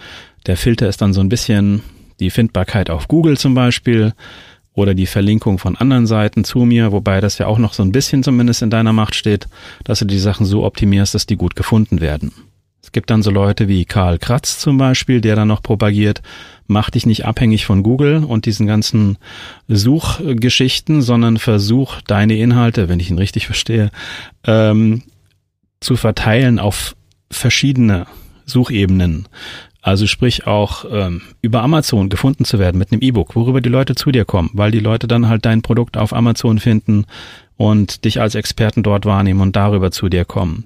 Der 0.46 0.58
Filter 0.58 0.88
ist 0.88 1.02
dann 1.02 1.14
so 1.14 1.22
ein 1.22 1.30
bisschen 1.30 1.82
die 2.20 2.30
Findbarkeit 2.30 2.90
auf 2.90 3.08
Google 3.08 3.38
zum 3.38 3.56
Beispiel 3.56 4.14
oder 4.74 4.94
die 4.94 5.06
Verlinkung 5.06 5.58
von 5.58 5.76
anderen 5.76 6.08
Seiten 6.08 6.44
zu 6.44 6.60
mir, 6.60 6.92
wobei 6.92 7.22
das 7.22 7.38
ja 7.38 7.48
auch 7.48 7.58
noch 7.58 7.74
so 7.74 7.84
ein 7.84 7.92
bisschen 7.92 8.24
zumindest 8.24 8.62
in 8.62 8.70
deiner 8.70 8.94
Macht 8.94 9.16
steht, 9.16 9.48
dass 9.84 10.00
du 10.00 10.06
die 10.06 10.20
Sachen 10.20 10.46
so 10.46 10.64
optimierst, 10.64 11.16
dass 11.16 11.26
die 11.26 11.36
gut 11.36 11.56
gefunden 11.56 12.02
werden. 12.02 12.32
Es 12.82 12.92
gibt 12.92 13.10
dann 13.10 13.22
so 13.22 13.30
Leute 13.30 13.68
wie 13.68 13.86
Karl 13.86 14.18
Kratz 14.18 14.58
zum 14.58 14.78
Beispiel, 14.78 15.22
der 15.22 15.36
dann 15.36 15.50
noch 15.50 15.62
propagiert, 15.62 16.22
mach 16.66 16.90
dich 16.90 17.06
nicht 17.06 17.26
abhängig 17.26 17.66
von 17.66 17.84
Google 17.84 18.24
und 18.24 18.46
diesen 18.46 18.68
ganzen 18.68 19.18
Suchgeschichten, 19.68 21.02
sondern 21.02 21.38
versuch 21.38 22.02
deine 22.02 22.38
Inhalte, 22.38 22.88
wenn 22.90 23.00
ich 23.00 23.10
ihn 23.10 23.18
richtig 23.18 23.46
verstehe, 23.46 23.92
ähm, 24.46 25.04
zu 25.82 25.98
verteilen 25.98 26.58
auf 26.58 26.96
verschiedene 27.30 28.08
Suchebenen. 28.46 29.28
Also 29.82 30.08
sprich 30.08 30.46
auch 30.46 30.86
ähm, 30.92 31.22
über 31.42 31.62
Amazon 31.62 32.10
gefunden 32.10 32.44
zu 32.44 32.60
werden 32.60 32.78
mit 32.78 32.92
einem 32.92 33.02
E-Book, 33.02 33.36
worüber 33.36 33.62
die 33.62 33.70
Leute 33.70 33.96
zu 33.96 34.12
dir 34.12 34.26
kommen, 34.26 34.50
weil 34.54 34.72
die 34.72 34.80
Leute 34.80 35.08
dann 35.08 35.30
halt 35.30 35.46
dein 35.46 35.62
Produkt 35.62 35.96
auf 35.96 36.14
Amazon 36.14 36.60
finden 36.60 37.06
und 37.56 38.04
dich 38.04 38.20
als 38.20 38.36
Experten 38.36 38.84
dort 38.84 39.06
wahrnehmen 39.06 39.42
und 39.42 39.56
darüber 39.56 39.92
zu 39.92 40.10
dir 40.10 40.26
kommen. 40.26 40.66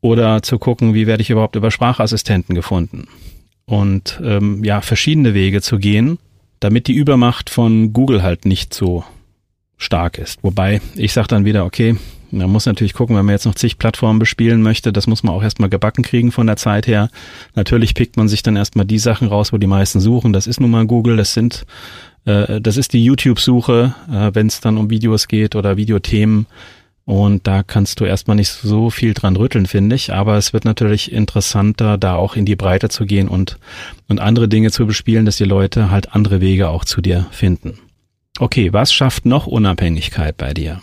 Oder 0.00 0.42
zu 0.42 0.58
gucken, 0.58 0.94
wie 0.94 1.06
werde 1.06 1.22
ich 1.22 1.30
überhaupt 1.30 1.56
über 1.56 1.70
Sprachassistenten 1.70 2.54
gefunden 2.54 3.06
und 3.70 4.20
ähm, 4.24 4.64
ja, 4.64 4.80
verschiedene 4.80 5.32
Wege 5.32 5.62
zu 5.62 5.78
gehen, 5.78 6.18
damit 6.58 6.88
die 6.88 6.94
Übermacht 6.94 7.50
von 7.50 7.92
Google 7.92 8.22
halt 8.22 8.44
nicht 8.44 8.74
so 8.74 9.04
stark 9.76 10.18
ist. 10.18 10.42
Wobei 10.42 10.80
ich 10.96 11.12
sage 11.12 11.28
dann 11.28 11.44
wieder, 11.44 11.64
okay, 11.64 11.96
man 12.30 12.50
muss 12.50 12.66
natürlich 12.66 12.94
gucken, 12.94 13.16
wenn 13.16 13.24
man 13.24 13.34
jetzt 13.34 13.46
noch 13.46 13.54
zig 13.54 13.78
Plattformen 13.78 14.18
bespielen 14.18 14.62
möchte, 14.62 14.92
das 14.92 15.06
muss 15.06 15.22
man 15.22 15.34
auch 15.34 15.42
erstmal 15.42 15.68
gebacken 15.68 16.02
kriegen 16.02 16.32
von 16.32 16.46
der 16.46 16.56
Zeit 16.56 16.86
her. 16.86 17.10
Natürlich 17.54 17.94
pickt 17.94 18.16
man 18.16 18.28
sich 18.28 18.42
dann 18.42 18.56
erstmal 18.56 18.86
die 18.86 18.98
Sachen 18.98 19.28
raus, 19.28 19.52
wo 19.52 19.58
die 19.58 19.66
meisten 19.66 20.00
suchen. 20.00 20.32
Das 20.32 20.46
ist 20.46 20.60
nun 20.60 20.70
mal 20.70 20.86
Google, 20.86 21.16
das 21.16 21.32
sind, 21.32 21.66
äh, 22.24 22.60
das 22.60 22.76
ist 22.76 22.92
die 22.92 23.04
YouTube-Suche, 23.04 23.94
äh, 24.10 24.30
wenn 24.34 24.46
es 24.46 24.60
dann 24.60 24.78
um 24.78 24.90
Videos 24.90 25.28
geht 25.28 25.56
oder 25.56 25.76
Videothemen. 25.76 26.46
Und 27.04 27.48
da 27.48 27.64
kannst 27.64 27.98
du 27.98 28.04
erstmal 28.04 28.36
nicht 28.36 28.50
so 28.50 28.88
viel 28.88 29.14
dran 29.14 29.34
rütteln, 29.34 29.66
finde 29.66 29.96
ich. 29.96 30.12
Aber 30.12 30.36
es 30.36 30.52
wird 30.52 30.64
natürlich 30.64 31.10
interessanter, 31.10 31.98
da 31.98 32.14
auch 32.14 32.36
in 32.36 32.44
die 32.44 32.54
Breite 32.54 32.88
zu 32.88 33.04
gehen 33.04 33.26
und, 33.26 33.58
und 34.08 34.20
andere 34.20 34.48
Dinge 34.48 34.70
zu 34.70 34.86
bespielen, 34.86 35.26
dass 35.26 35.36
die 35.36 35.44
Leute 35.44 35.90
halt 35.90 36.14
andere 36.14 36.40
Wege 36.40 36.68
auch 36.68 36.84
zu 36.84 37.00
dir 37.00 37.26
finden. 37.32 37.78
Okay, 38.38 38.72
was 38.72 38.92
schafft 38.92 39.26
noch 39.26 39.46
Unabhängigkeit 39.46 40.36
bei 40.36 40.54
dir? 40.54 40.80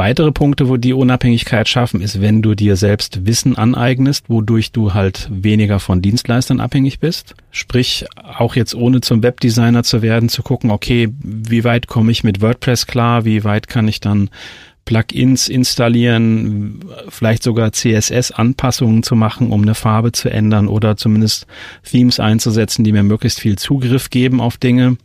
Weitere 0.00 0.32
Punkte, 0.32 0.70
wo 0.70 0.78
die 0.78 0.94
Unabhängigkeit 0.94 1.68
schaffen, 1.68 2.00
ist, 2.00 2.22
wenn 2.22 2.40
du 2.40 2.54
dir 2.54 2.76
selbst 2.76 3.26
Wissen 3.26 3.58
aneignest, 3.58 4.30
wodurch 4.30 4.72
du 4.72 4.94
halt 4.94 5.28
weniger 5.30 5.78
von 5.78 6.00
Dienstleistern 6.00 6.58
abhängig 6.58 7.00
bist. 7.00 7.34
Sprich, 7.50 8.06
auch 8.16 8.56
jetzt 8.56 8.74
ohne 8.74 9.02
zum 9.02 9.22
Webdesigner 9.22 9.82
zu 9.82 10.00
werden, 10.00 10.30
zu 10.30 10.42
gucken, 10.42 10.70
okay, 10.70 11.10
wie 11.22 11.64
weit 11.64 11.86
komme 11.86 12.12
ich 12.12 12.24
mit 12.24 12.40
WordPress 12.40 12.86
klar, 12.86 13.26
wie 13.26 13.44
weit 13.44 13.68
kann 13.68 13.88
ich 13.88 14.00
dann 14.00 14.30
Plugins 14.86 15.48
installieren, 15.48 16.80
vielleicht 17.10 17.42
sogar 17.42 17.72
CSS-Anpassungen 17.72 19.02
zu 19.02 19.16
machen, 19.16 19.50
um 19.50 19.60
eine 19.60 19.74
Farbe 19.74 20.12
zu 20.12 20.30
ändern 20.30 20.68
oder 20.68 20.96
zumindest 20.96 21.46
Themes 21.84 22.18
einzusetzen, 22.18 22.84
die 22.84 22.92
mir 22.92 23.02
möglichst 23.02 23.38
viel 23.38 23.58
Zugriff 23.58 24.08
geben 24.08 24.40
auf 24.40 24.56
Dinge. 24.56 24.96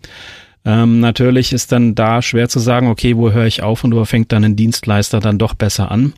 Ähm, 0.65 0.99
natürlich 0.99 1.53
ist 1.53 1.71
dann 1.71 1.93
da 1.93 2.21
schwer 2.21 2.49
zu 2.49 2.59
sagen, 2.59 2.87
okay, 2.87 3.15
wo 3.15 3.31
höre 3.31 3.45
ich 3.45 3.61
auf 3.61 3.83
und 3.83 3.95
wo 3.95 4.03
fängt 4.03 4.31
dann 4.31 4.43
ein 4.43 4.55
Dienstleister 4.55 5.19
dann 5.19 5.37
doch 5.37 5.53
besser 5.53 5.91
an. 5.91 6.13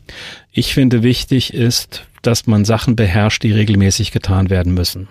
Ich 0.50 0.72
finde 0.72 1.02
wichtig 1.02 1.52
ist, 1.52 2.06
dass 2.22 2.46
man 2.46 2.64
Sachen 2.64 2.96
beherrscht, 2.96 3.42
die 3.42 3.52
regelmäßig 3.52 4.10
getan 4.10 4.48
werden 4.48 4.72
müssen. 4.72 5.08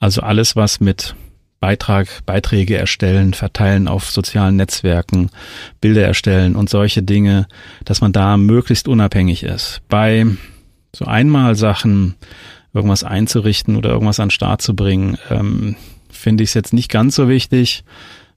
Also 0.00 0.22
alles, 0.22 0.56
was 0.56 0.80
mit 0.80 1.14
Beitrag, 1.60 2.08
Beiträge 2.26 2.76
erstellen, 2.76 3.34
verteilen 3.34 3.86
auf 3.86 4.10
sozialen 4.10 4.56
Netzwerken, 4.56 5.30
Bilder 5.80 6.04
erstellen 6.04 6.56
und 6.56 6.70
solche 6.70 7.02
Dinge, 7.02 7.46
dass 7.84 8.00
man 8.00 8.12
da 8.12 8.36
möglichst 8.38 8.88
unabhängig 8.88 9.42
ist. 9.42 9.82
Bei 9.88 10.26
so 10.96 11.04
einmal 11.04 11.54
Sachen, 11.54 12.16
irgendwas 12.72 13.04
einzurichten 13.04 13.76
oder 13.76 13.90
irgendwas 13.90 14.20
an 14.20 14.28
den 14.28 14.32
Start 14.32 14.62
zu 14.62 14.74
bringen, 14.74 15.18
ähm, 15.28 15.76
finde 16.10 16.42
ich 16.42 16.50
es 16.50 16.54
jetzt 16.54 16.72
nicht 16.72 16.90
ganz 16.90 17.14
so 17.14 17.28
wichtig. 17.28 17.84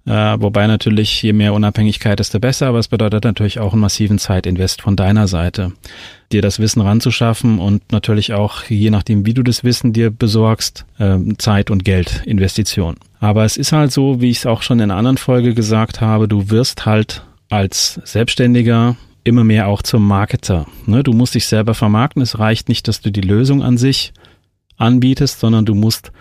Äh, 0.06 0.12
wobei 0.12 0.68
natürlich, 0.68 1.22
je 1.22 1.32
mehr 1.32 1.54
Unabhängigkeit, 1.54 2.20
desto 2.20 2.40
besser, 2.40 2.68
aber 2.68 2.80
es 2.80 2.90
bedeutet 2.90 3.24
natürlich 3.24 3.60
auch 3.60 3.72
einen 3.72 3.82
massiven 3.82 4.20
Zeitinvest 4.20 4.82
von 4.82 4.98
deiner 4.98 5.30
Seite, 5.30 5.72
dir 6.34 6.42
das 6.42 6.60
Wissen 6.60 6.82
ranzuschaffen 6.82 7.58
und 7.60 7.92
natürlich 7.94 8.34
auch, 8.34 8.64
je 8.64 8.90
nachdem, 8.90 9.26
wie 9.26 9.34
du 9.34 9.44
das 9.44 9.64
Wissen 9.64 9.94
dir 9.94 10.12
besorgst, 10.12 10.86
äh, 10.98 11.18
Zeit 11.38 11.72
und 11.72 11.86
Geld, 11.86 12.22
Investition. 12.26 12.96
Aber 13.22 13.46
es 13.46 13.56
ist 13.56 13.72
halt 13.72 13.94
so, 13.94 14.20
wie 14.20 14.30
ich 14.30 14.40
es 14.40 14.46
auch 14.46 14.62
schon 14.62 14.80
in 14.80 14.92
einer 14.92 14.98
anderen 14.98 15.18
Folge 15.18 15.54
gesagt 15.54 16.02
habe, 16.02 16.28
du 16.28 16.50
wirst 16.50 16.86
halt 16.86 17.24
als 17.50 18.02
Selbstständiger 18.04 18.98
immer 19.24 19.46
mehr 19.46 19.68
auch 19.68 19.82
zum 19.82 20.06
Marketer. 20.06 20.66
Ne? 20.86 21.04
Du 21.04 21.14
musst 21.14 21.36
dich 21.36 21.48
selber 21.48 21.74
vermarkten. 21.74 22.22
Es 22.22 22.40
reicht 22.40 22.68
nicht, 22.68 22.90
dass 22.90 23.00
du 23.00 23.12
die 23.12 23.22
Lösung 23.22 23.64
an 23.64 23.78
sich 23.78 24.12
anbietest, 24.76 25.40
sondern 25.40 25.66
du 25.66 25.76
musst 25.76 26.12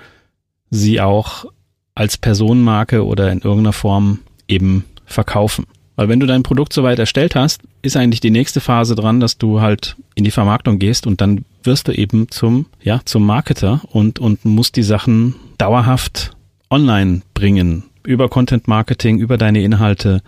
sie 0.70 1.00
auch 1.00 1.46
als 1.94 2.16
Personenmarke 2.16 3.04
oder 3.04 3.30
in 3.30 3.40
irgendeiner 3.40 3.72
Form 3.72 4.20
eben 4.48 4.84
verkaufen. 5.04 5.66
Weil 5.96 6.08
wenn 6.08 6.20
du 6.20 6.26
dein 6.26 6.42
Produkt 6.42 6.72
soweit 6.72 6.98
erstellt 6.98 7.34
hast, 7.34 7.62
ist 7.82 7.96
eigentlich 7.96 8.20
die 8.20 8.30
nächste 8.30 8.60
Phase 8.60 8.94
dran, 8.94 9.20
dass 9.20 9.36
du 9.38 9.60
halt 9.60 9.96
in 10.14 10.24
die 10.24 10.30
Vermarktung 10.30 10.78
gehst 10.78 11.06
und 11.06 11.20
dann 11.20 11.44
wirst 11.62 11.88
du 11.88 11.92
eben 11.92 12.30
zum, 12.30 12.66
ja, 12.82 13.00
zum 13.04 13.26
Marketer 13.26 13.82
und, 13.90 14.18
und 14.18 14.44
musst 14.44 14.76
die 14.76 14.82
Sachen 14.82 15.34
dauerhaft 15.58 16.34
online 16.70 17.22
bringen. 17.34 17.84
Über 18.04 18.28
Content 18.28 18.68
Marketing, 18.68 19.18
über 19.18 19.36
deine 19.36 19.62
Inhalte, 19.62 20.22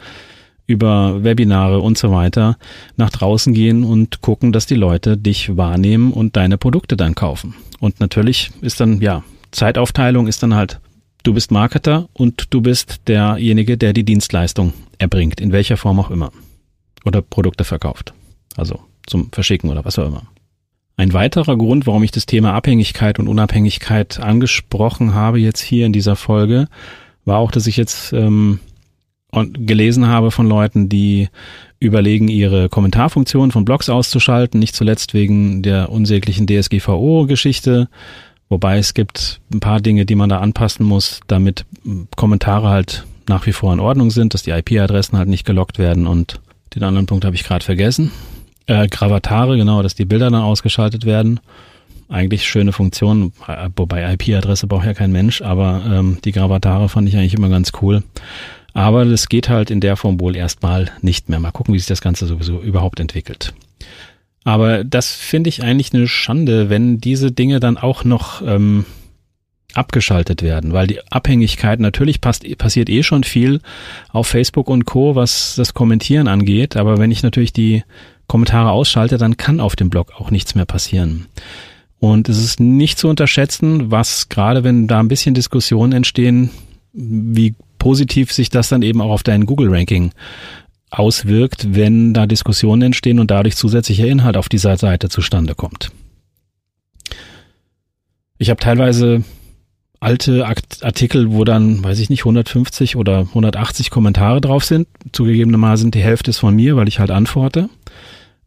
über 0.67 1.25
Webinare 1.25 1.81
und 1.81 1.99
so 1.99 2.13
weiter 2.13 2.57
nach 2.97 3.11
draußen 3.11 3.53
gehen 3.53 3.85
und 3.85 4.21
gucken, 4.21 4.53
dass 4.53 4.67
die 4.67 4.77
Leute 4.77 5.17
dich 5.17 5.57
wahrnehmen 5.57 6.13
und 6.13 6.37
deine 6.37 6.59
Produkte 6.59 6.97
dann 6.97 7.15
kaufen. 7.15 7.55
Und 7.81 8.01
natürlich 8.01 8.51
ist 8.61 8.81
dann, 8.81 9.01
ja, 9.01 9.23
Zeitaufteilung 9.51 10.27
ist 10.27 10.43
dann 10.43 10.55
halt 10.55 10.81
Du 11.25 11.33
bist 11.33 11.51
Marketer 11.51 12.11
und 12.13 12.49
du 12.51 12.61
bist 12.61 13.01
derjenige, 13.09 13.79
der 13.79 13.95
die 13.95 14.05
Dienstleistung 14.05 14.75
erbringt, 14.99 15.41
in 15.41 15.53
welcher 15.53 15.79
Form 15.79 15.99
auch 15.99 16.11
immer. 16.11 16.31
Oder 17.07 17.23
Produkte 17.23 17.65
verkauft. 17.65 18.13
Also 18.57 18.81
zum 19.07 19.33
Verschicken 19.33 19.71
oder 19.71 19.87
was 19.87 19.99
auch 19.99 20.07
immer. 20.07 20.25
Ein 20.99 21.15
weiterer 21.15 21.57
Grund, 21.57 21.87
warum 21.87 22.03
ich 22.03 22.11
das 22.11 22.27
Thema 22.27 22.53
Abhängigkeit 22.53 23.19
und 23.19 23.29
Unabhängigkeit 23.29 24.21
angesprochen 24.21 25.15
habe 25.15 25.41
jetzt 25.41 25.63
hier 25.63 25.87
in 25.87 25.95
dieser 25.95 26.15
Folge, 26.15 26.69
war 27.25 27.39
auch, 27.39 27.51
dass 27.51 27.67
ich 27.67 27.79
jetzt 27.79 28.13
ähm, 28.13 28.61
gelesen 29.33 30.07
habe 30.07 30.31
von 30.31 30.47
Leuten, 30.47 30.91
die 30.91 31.31
überlegen, 31.81 32.29
ihre 32.29 32.69
Kommentarfunktion 32.69 33.51
von 33.51 33.65
Blogs 33.65 33.89
auszuschalten, 33.89 34.61
nicht 34.61 34.77
zuletzt 34.77 35.15
wegen 35.15 35.63
der 35.63 35.91
unsäglichen 35.91 36.47
DSGVO-Geschichte, 36.47 37.89
Wobei 38.49 38.79
es 38.79 38.95
gibt 38.95 39.41
ein 39.53 39.61
paar 39.61 39.81
Dinge, 39.81 40.07
die 40.07 40.15
man 40.15 40.29
da 40.29 40.39
anpassen 40.41 40.87
muss, 40.87 41.21
damit 41.27 41.65
Kommentare 42.17 42.69
halt 42.69 43.05
nach 43.29 43.47
wie 43.47 43.53
vor 43.53 43.73
in 43.73 43.81
Ordnung 43.81 44.11
sind, 44.11 44.35
dass 44.35 44.43
die 44.43 44.51
IP-Adressen 44.51 45.17
halt 45.19 45.29
nicht 45.29 45.47
gelockt 45.47 45.79
werden 45.79 46.07
und 46.07 46.41
den 46.75 46.83
anderen 46.83 47.07
Punkt 47.07 47.25
habe 47.25 47.37
ich 47.37 47.45
gerade 47.45 47.65
vergessen. 47.65 48.11
Äh, 48.67 48.89
Gravatare, 48.89 49.57
genau, 49.57 49.83
dass 49.83 49.95
die 49.95 50.05
Bilder 50.05 50.31
dann 50.31 50.43
ausgeschaltet 50.43 51.05
werden. 51.05 51.41
Eigentlich 52.09 52.47
schöne 52.47 52.73
Funktion, 52.73 53.33
wobei 53.77 54.13
IP-Adresse 54.13 54.67
braucht 54.67 54.85
ja 54.85 54.95
kein 54.95 55.11
Mensch, 55.11 55.41
aber 55.41 55.83
ähm, 55.87 56.19
die 56.25 56.33
Gravatare 56.33 56.89
fand 56.89 57.09
ich 57.09 57.17
eigentlich 57.17 57.35
immer 57.35 57.49
ganz 57.49 57.73
cool. 57.81 58.03
Aber 58.75 59.05
das 59.05 59.29
geht 59.29 59.49
halt 59.49 59.71
in 59.71 59.81
der 59.81 59.97
Form 59.97 60.21
wohl 60.21 60.37
erstmal 60.37 60.91
nicht 61.01 61.29
mehr. 61.29 61.41
Mal 61.41 61.53
gucken, 61.53 61.73
wie 61.73 61.79
sich 61.79 61.87
das 61.87 62.01
Ganze 62.01 62.27
sowieso 62.27 62.61
überhaupt 62.61 63.01
entwickelt. 63.01 63.55
Aber 64.45 64.85
das 64.85 65.13
finde 65.13 65.49
ich 65.49 65.63
eigentlich 65.63 65.95
eine 65.95 66.07
Schande, 66.07 66.69
wenn 66.69 66.99
diese 66.99 67.33
Dinge 67.33 67.61
dann 67.61 67.79
auch 67.79 68.05
noch 68.05 68.43
ähm, 68.47 68.85
abgeschaltet 69.73 70.43
werden, 70.43 70.73
weil 70.73 70.87
die 70.87 71.01
Abhängigkeit 71.11 71.81
natürlich 71.81 72.21
passt, 72.21 72.47
passiert 72.59 72.89
eh 72.89 73.03
schon 73.03 73.25
viel 73.25 73.61
auf 74.11 74.27
Facebook 74.27 74.69
und 74.69 74.85
Co, 74.85 75.17
was 75.17 75.55
das 75.57 75.75
Kommentieren 75.75 76.29
angeht. 76.29 76.77
Aber 76.77 76.99
wenn 76.99 77.11
ich 77.11 77.23
natürlich 77.23 77.53
die 77.53 77.83
Kommentare 78.27 78.71
ausschalte, 78.71 79.19
dann 79.19 79.37
kann 79.37 79.61
auf 79.61 79.77
dem 79.77 79.91
Blog 79.91 80.13
auch 80.17 80.31
nichts 80.31 80.55
mehr 80.55 80.67
passieren. 80.67 81.27
Und 81.99 82.29
es 82.29 82.39
ist 82.39 82.61
nicht 82.61 82.99
zu 82.99 83.09
unterschätzen, 83.09 83.91
was 83.91 84.29
gerade 84.29 84.63
wenn 84.63 84.87
da 84.87 85.01
ein 85.01 85.09
bisschen 85.09 85.35
Diskussionen 85.35 85.93
entstehen, 85.93 86.51
wie 86.93 87.55
positiv 87.79 88.33
sich 88.33 88.51
das 88.51 88.69
dann 88.69 88.83
eben 88.83 89.01
auch 89.01 89.11
auf 89.11 89.23
dein 89.23 89.47
Google-Ranking 89.47 90.13
auswirkt, 90.99 91.75
wenn 91.75 92.15
da 92.15 92.27
Diskussionen 92.27 92.83
entstehen 92.83 93.19
und 93.19 93.31
dadurch 93.31 93.57
zusätzlicher 93.57 94.07
Inhalt 94.07 94.37
auf 94.37 94.49
dieser 94.49 94.77
Seite 94.77 95.09
zustande 95.09 95.55
kommt. 95.55 95.91
Ich 98.39 98.51
habe 98.51 98.61
teilweise 98.61 99.25
alte 100.01 100.47
Artikel, 100.47 101.33
wo 101.33 101.45
dann, 101.45 101.83
weiß 101.83 101.99
ich 101.99 102.11
nicht, 102.11 102.23
150 102.23 102.97
oder 102.97 103.21
180 103.21 103.91
Kommentare 103.91 104.41
drauf 104.41 104.65
sind. 104.65 104.87
Zugegebenermaßen 105.13 105.91
die 105.91 106.03
Hälfte 106.03 106.31
ist 106.31 106.39
von 106.39 106.55
mir, 106.55 106.77
weil 106.77 106.89
ich 106.89 106.99
halt 106.99 107.11
antworte. 107.11 107.71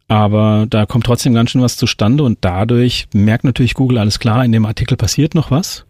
Aber 0.06 0.66
da 0.70 0.86
kommt 0.86 1.04
trotzdem 1.04 1.34
ganz 1.34 1.50
schön 1.50 1.60
was 1.60 1.76
zustande 1.76 2.22
und 2.22 2.38
dadurch 2.42 3.08
merkt 3.12 3.44
natürlich 3.44 3.74
Google 3.74 3.98
alles 3.98 4.20
klar, 4.20 4.44
in 4.44 4.52
dem 4.52 4.66
Artikel 4.66 4.96
passiert 4.96 5.34
noch 5.34 5.50
was. 5.50 5.84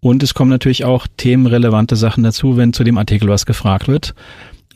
Und 0.00 0.22
es 0.22 0.34
kommen 0.34 0.50
natürlich 0.50 0.84
auch 0.84 1.06
themenrelevante 1.16 1.96
Sachen 1.96 2.24
dazu, 2.24 2.56
wenn 2.56 2.72
zu 2.72 2.84
dem 2.84 2.98
Artikel 2.98 3.28
was 3.28 3.46
gefragt 3.46 3.88
wird 3.88 4.14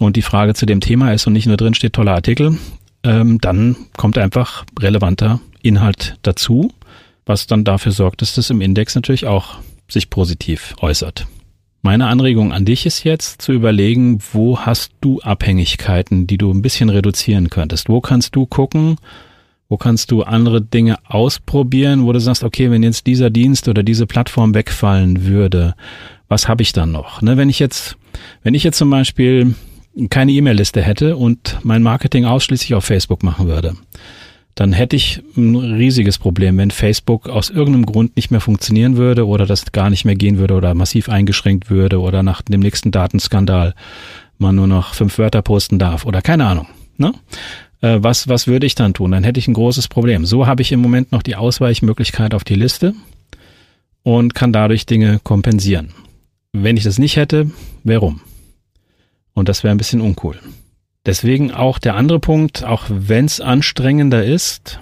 und 0.05 0.17
die 0.17 0.23
Frage 0.23 0.55
zu 0.55 0.67
dem 0.67 0.81
Thema 0.81 1.13
ist 1.13 1.27
und 1.27 1.33
nicht 1.33 1.47
nur 1.47 1.57
drin 1.57 1.75
steht 1.75 1.93
toller 1.93 2.15
Artikel, 2.15 2.59
ähm, 3.05 3.39
dann 3.41 3.77
kommt 3.97 4.19
einfach 4.19 4.65
relevanter 4.79 5.41
Inhalt 5.63 6.17
dazu, 6.23 6.73
was 7.27 7.47
dann 7.47 7.65
dafür 7.65 7.93
sorgt, 7.93 8.23
dass 8.23 8.35
das 8.35 8.51
im 8.51 8.61
Index 8.61 8.95
natürlich 8.95 9.27
auch 9.27 9.57
sich 9.89 10.11
positiv 10.11 10.75
äußert. 10.81 11.27
Meine 11.85 12.07
Anregung 12.07 12.53
an 12.53 12.65
dich 12.65 12.87
ist 12.87 13.03
jetzt 13.03 13.43
zu 13.43 13.53
überlegen, 13.53 14.21
wo 14.33 14.61
hast 14.61 14.93
du 15.01 15.21
Abhängigkeiten, 15.21 16.29
die 16.29 16.39
du 16.39 16.53
ein 16.53 16.63
bisschen 16.63 16.91
reduzieren 16.91 17.51
könntest? 17.51 17.89
Wo 17.89 18.01
kannst 18.01 18.37
du 18.37 18.47
gucken, 18.47 18.99
wo 19.69 19.77
kannst 19.77 20.13
du 20.13 20.23
andere 20.23 20.63
Dinge 20.63 20.99
ausprobieren, 21.05 22.05
wo 22.05 22.13
du 22.13 22.21
sagst, 22.21 22.45
okay, 22.45 22.71
wenn 22.71 22.85
jetzt 22.85 23.07
dieser 23.07 23.31
Dienst 23.31 23.67
oder 23.69 23.83
diese 23.83 24.07
Plattform 24.07 24.55
wegfallen 24.55 25.27
würde, 25.27 25.75
was 26.29 26.47
habe 26.47 26.63
ich 26.63 26.73
dann 26.73 26.93
noch? 26.93 27.21
Ne, 27.21 27.37
wenn 27.37 27.49
ich 27.49 27.59
jetzt, 27.59 27.97
wenn 28.45 28.55
ich 28.55 28.63
jetzt 28.63 28.79
zum 28.79 28.91
Beispiel 28.91 29.57
keine 30.11 30.33
E-Mail-Liste 30.33 30.83
hätte 30.83 31.17
und 31.17 31.59
mein 31.63 31.83
Marketing 31.83 32.25
ausschließlich 32.25 32.75
auf 32.75 32.85
Facebook 32.85 33.23
machen 33.23 33.47
würde, 33.47 33.75
dann 34.55 34.73
hätte 34.73 34.97
ich 34.97 35.23
ein 35.37 35.57
riesiges 35.57 36.19
Problem, 36.19 36.59
wenn 36.59 36.71
Facebook 36.71 37.29
aus 37.29 37.51
irgendeinem 37.51 37.87
Grund 37.87 38.17
nicht 38.17 38.31
mehr 38.31 38.41
funktionieren 38.41 38.97
würde 38.97 39.27
oder 39.27 39.47
das 39.47 39.73
gar 39.73 39.89
nicht 39.89 40.05
mehr 40.05 40.15
gehen 40.15 40.39
würde 40.39 40.55
oder 40.55 40.75
massiv 40.75 41.09
eingeschränkt 41.09 41.71
würde 41.71 42.01
oder 42.01 42.23
nach 42.23 42.43
dem 42.43 42.61
nächsten 42.61 42.91
Datenskandal 42.91 43.75
man 44.39 44.57
nur 44.57 44.67
noch 44.67 44.95
fünf 44.95 45.19
Wörter 45.19 45.41
posten 45.41 45.79
darf 45.79 46.05
oder 46.05 46.21
keine 46.21 46.47
Ahnung. 46.47 46.67
Ne? 46.99 47.13
Äh, 47.81 47.99
was, 48.01 48.29
was 48.29 48.47
würde 48.47 48.67
ich 48.67 48.75
dann 48.75 48.93
tun? 48.93 49.13
Dann 49.13 49.25
hätte 49.25 49.41
ich 49.41 49.49
ein 49.49 49.55
großes 49.55 49.89
Problem. 49.89 50.27
So 50.27 50.47
habe 50.47 50.63
ich 50.63 50.73
im 50.73 50.81
Moment 50.81 51.13
noch 51.13 51.23
die 51.23 51.37
Ausweichmöglichkeit 51.37 52.35
auf 52.35 52.45
die 52.45 52.55
Liste 52.55 52.95
und 54.03 54.35
kann 54.35 54.53
dadurch 54.53 54.85
Dinge 54.85 55.21
kompensieren. 55.23 55.91
Wenn 56.53 56.77
ich 56.77 56.85
das 56.85 56.99
nicht 56.99 57.17
hätte, 57.17 57.51
warum? 57.85 58.21
Und 59.35 59.49
das 59.49 59.65
wäre 59.65 59.75
ein 59.75 59.79
bisschen 59.79 60.01
uncool. 60.01 60.39
Deswegen 61.05 61.53
auch 61.53 61.79
der 61.79 61.97
andere 61.97 62.21
Punkt, 62.21 62.65
auch 62.65 62.85
wenn 62.89 63.25
es 63.25 63.41
anstrengender 63.41 64.25
ist, 64.25 64.81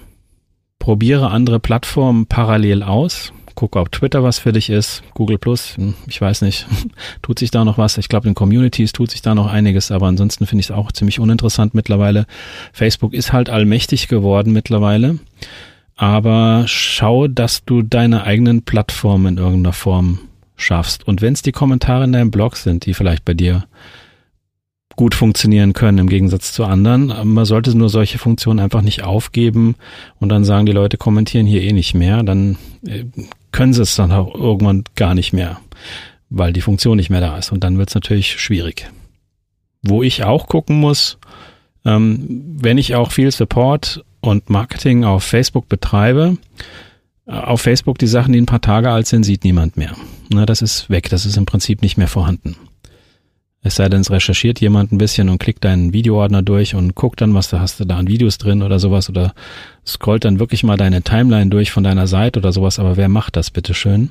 probiere 0.79 1.31
andere 1.31 1.61
Plattformen 1.61 2.27
parallel 2.27 2.83
aus. 2.83 3.33
Gucke, 3.55 3.79
ob 3.79 3.93
Twitter 3.93 4.23
was 4.23 4.39
für 4.39 4.53
dich 4.53 4.71
ist, 4.71 5.03
Google 5.15 5.39
Plus, 5.39 5.77
hm, 5.77 5.95
ich 6.07 6.21
weiß 6.21 6.43
nicht, 6.43 6.67
tut 7.23 7.39
sich 7.39 7.51
da 7.51 7.65
noch 7.65 7.79
was. 7.79 7.99
Ich 7.99 8.09
glaube, 8.09 8.29
in 8.29 8.35
Communities 8.35 8.93
tut 8.93 9.11
sich 9.11 9.23
da 9.23 9.35
noch 9.35 9.47
einiges, 9.47 9.91
aber 9.91 10.07
ansonsten 10.07 10.47
finde 10.47 10.61
ich 10.61 10.67
es 10.67 10.77
auch 10.77 10.93
ziemlich 10.93 11.21
uninteressant 11.21 11.75
mittlerweile. 11.75 12.27
Facebook 12.73 13.13
ist 13.13 13.33
halt 13.33 13.51
allmächtig 13.51 14.09
geworden 14.09 14.53
mittlerweile. 14.53 15.19
Aber 15.97 16.65
schau, 16.67 17.29
dass 17.29 17.65
du 17.65 17.83
deine 17.83 18.25
eigenen 18.25 18.63
Plattformen 18.63 19.37
in 19.37 19.39
irgendeiner 19.39 19.75
Form 19.75 20.21
schaffst. 20.57 21.07
Und 21.07 21.21
wenn 21.21 21.35
es 21.35 21.43
die 21.43 21.53
Kommentare 21.53 22.05
in 22.05 22.13
deinem 22.13 22.31
Blog 22.31 22.57
sind, 22.57 22.87
die 22.87 22.95
vielleicht 22.95 23.27
bei 23.27 23.35
dir 23.35 23.67
gut 24.97 25.15
funktionieren 25.15 25.73
können 25.73 25.99
im 25.99 26.09
Gegensatz 26.09 26.53
zu 26.53 26.65
anderen. 26.65 27.13
Man 27.25 27.45
sollte 27.45 27.77
nur 27.77 27.89
solche 27.89 28.19
Funktionen 28.19 28.61
einfach 28.61 28.83
nicht 28.83 29.03
aufgeben 29.03 29.77
und 30.19 30.29
dann 30.29 30.45
sagen, 30.45 30.67
die 30.67 30.73
Leute 30.73 30.97
kommentieren 30.99 31.47
hier 31.47 31.63
eh 31.63 31.73
nicht 31.73 31.95
mehr. 31.95 32.23
Dann 32.23 32.59
äh, 32.87 33.05
können 33.53 33.73
sie 33.73 33.83
es 33.83 33.97
dann 33.97 34.13
auch 34.13 34.35
irgendwann 34.35 34.85
gar 34.97 35.15
nicht 35.15 35.33
mehr, 35.33 35.61
weil 36.29 36.53
die 36.53 36.61
Funktion 36.61 36.97
nicht 36.97 37.11
mehr 37.11 37.21
da 37.21 37.39
ist. 37.39 37.51
Und 37.53 37.65
dann 37.65 37.79
wird 37.79 37.89
es 37.89 37.95
natürlich 37.95 38.41
schwierig. 38.41 38.91
wo 39.83 40.03
ich 40.03 40.25
auch 40.25 40.47
gucken 40.47 40.79
muss, 40.79 41.19
ähm, 41.85 42.57
wenn 42.59 42.79
ich 42.79 42.95
auch 42.95 43.13
viel 43.13 43.31
Support 43.31 44.05
und 44.21 44.51
Marketing 44.51 45.05
auf 45.05 45.25
Facebook 45.25 45.69
betreibe, 45.69 46.37
äh, 47.27 47.33
auf 47.33 47.63
Facebook 47.63 47.99
die 47.99 48.07
Sachen, 48.07 48.33
die 48.33 48.41
ein 48.41 48.47
paar 48.47 48.61
Tage 48.61 48.91
alt 48.91 49.07
sind, 49.07 49.25
sieht 49.25 49.45
niemand 49.45 49.77
mehr. 49.77 49.95
Na, 50.31 50.47
das 50.47 50.63
ist 50.63 50.91
weg, 50.91 51.09
das 51.09 51.25
ist 51.27 51.37
im 51.37 51.47
Prinzip 51.47 51.83
nicht 51.83 51.97
mehr 51.97 52.09
vorhanden. 52.09 52.57
Es 53.63 53.77
sei 53.77 53.89
denn, 53.91 54.01
es 54.01 54.11
recherchiert 54.11 54.61
jemand 54.61 54.91
ein 54.91 54.99
bisschen 54.99 55.29
und 55.29 55.39
klickt 55.39 55.65
deinen 55.65 55.93
Videoordner 55.93 56.43
durch 56.43 56.75
und 56.75 56.95
guckt 56.95 57.21
dann, 57.21 57.35
was 57.35 57.51
du 57.51 57.61
hast 57.61 57.79
du 57.79 57.85
da 57.85 57.99
an 57.99 58.09
Videos 58.09 58.39
drin 58.39 58.63
oder 58.63 58.79
sowas 58.79 59.11
oder 59.11 59.35
scrollt 59.87 60.25
dann 60.25 60.39
wirklich 60.39 60.63
mal 60.63 60.79
deine 60.79 61.03
Timeline 61.03 61.51
durch 61.51 61.71
von 61.71 61.85
deiner 61.85 62.07
Seite 62.07 62.39
oder 62.41 62.53
sowas, 62.53 62.79
aber 62.79 62.97
wer 62.97 63.09
macht 63.09 63.37
das 63.37 63.51
bitteschön? 63.51 64.11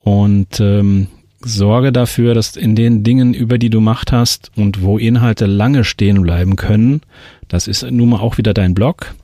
Und 0.00 0.58
ähm, 0.58 1.06
sorge 1.40 1.92
dafür, 1.92 2.34
dass 2.34 2.56
in 2.56 2.74
den 2.74 3.04
Dingen, 3.04 3.34
über 3.34 3.58
die 3.58 3.70
du 3.70 3.80
Macht 3.80 4.10
hast 4.10 4.50
und 4.56 4.82
wo 4.82 4.98
Inhalte 4.98 5.46
lange 5.46 5.84
stehen 5.84 6.22
bleiben 6.22 6.56
können, 6.56 7.02
das 7.48 7.68
ist 7.68 7.88
nun 7.88 8.08
mal 8.08 8.20
auch 8.20 8.38
wieder 8.38 8.52
dein 8.52 8.74
Blog. 8.74 9.14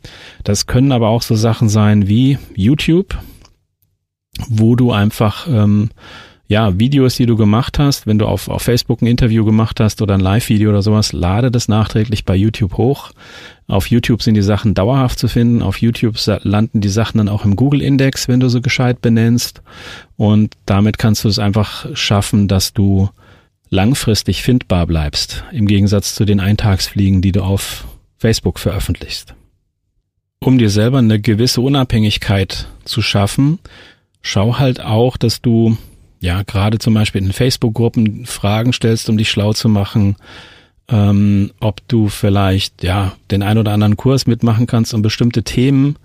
Das 0.45 0.67
können 0.67 0.93
aber 0.93 1.09
auch 1.09 1.23
so 1.23 1.35
Sachen 1.35 1.69
sein 1.69 2.07
wie 2.07 2.39
YouTube, 2.55 3.19
wo 4.49 4.77
du 4.77 4.93
einfach 4.93 5.49
ähm, 5.49 5.91
ja, 6.53 6.79
Videos, 6.79 7.17
die 7.17 7.25
du 7.25 7.35
gemacht 7.35 7.79
hast, 7.79 8.07
wenn 8.07 8.19
du 8.19 8.27
auf, 8.27 8.49
auf 8.49 8.61
Facebook 8.61 9.01
ein 9.01 9.07
Interview 9.07 9.43
gemacht 9.43 9.81
hast 9.81 10.03
oder 10.03 10.13
ein 10.13 10.21
Live-Video 10.21 10.69
oder 10.69 10.83
sowas, 10.83 11.15
lade 11.15 11.51
das 11.51 11.67
nachträglich 11.67 12.27
bei 12.27 12.37
YouTube 12.37 12.77
hoch. 12.77 13.13
Auf 13.69 13.87
YouTube 13.87 14.23
sind 14.23 14.35
die 14.35 14.43
Sachen 14.43 14.75
dauerhaft 14.75 15.19
zu 15.19 15.29
finden. 15.29 15.63
Auf 15.63 15.79
YouTube 15.79 16.17
landen 16.43 16.83
die 16.83 16.91
Sachen 16.91 17.17
dann 17.17 17.31
auch 17.31 17.47
im 17.47 17.57
Google-Index, 17.57 18.29
wenn 18.29 18.41
du 18.41 18.51
so 18.51 18.61
gescheit 18.61 19.01
benennst. 19.01 19.63
Und 20.19 20.53
damit 20.67 20.99
kannst 20.99 21.25
du 21.25 21.29
es 21.31 21.39
einfach 21.39 21.87
schaffen, 21.97 22.49
dass 22.49 22.75
du 22.75 23.09
langfristig 23.71 24.43
findbar 24.43 24.87
bleibst, 24.87 25.45
im 25.53 25.67
Gegensatz 25.67 26.15
zu 26.15 26.27
den 26.27 26.39
Eintagsfliegen, 26.39 27.23
die 27.23 27.33
du 27.33 27.45
auf 27.45 27.87
Facebook 28.19 28.59
veröffentlichst. 28.59 29.35
Um 30.41 30.59
dir 30.59 30.69
selber 30.69 30.99
eine 30.99 31.19
gewisse 31.19 31.63
Unabhängigkeit 31.63 32.69
zu 32.85 33.01
schaffen, 33.01 33.59
schau 34.21 34.59
halt 34.59 34.83
auch, 34.83 35.17
dass 35.17 35.41
du 35.41 35.79
ja, 36.23 36.45
gerade 36.45 36.79
zum 36.79 36.95
Beispiel 36.95 37.21
in 37.21 37.33
Facebook-Gruppen 37.33 38.27
Fragen 38.27 38.73
stellst, 38.73 39.11
um 39.11 39.19
dich 39.19 39.29
schlau 39.29 39.53
zu 39.55 39.69
machen, 39.69 40.15
ähm, 40.89 41.51
ob 41.59 41.87
du 41.89 42.09
vielleicht 42.09 42.85
ja 42.85 43.13
den 43.33 43.43
ein 43.43 43.59
oder 43.59 43.73
anderen 43.73 43.97
Kurs 43.97 44.29
mitmachen 44.29 44.69
kannst, 44.69 44.95
um 44.95 45.03
bestimmte 45.03 45.43
Themen 45.43 45.97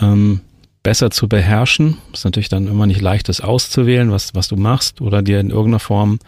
ähm, 0.00 0.40
besser 0.82 1.10
zu 1.10 1.28
beherrschen. 1.28 1.98
Ist 2.14 2.24
natürlich 2.24 2.48
dann 2.48 2.68
immer 2.68 2.86
nicht 2.86 3.02
leicht, 3.02 3.28
das 3.28 3.42
auszuwählen, 3.42 4.10
was, 4.10 4.34
was 4.34 4.48
du 4.48 4.56
machst 4.56 5.02
oder 5.02 5.20
dir 5.20 5.40
in 5.40 5.50
irgendeiner 5.50 5.78
Form 5.78 6.20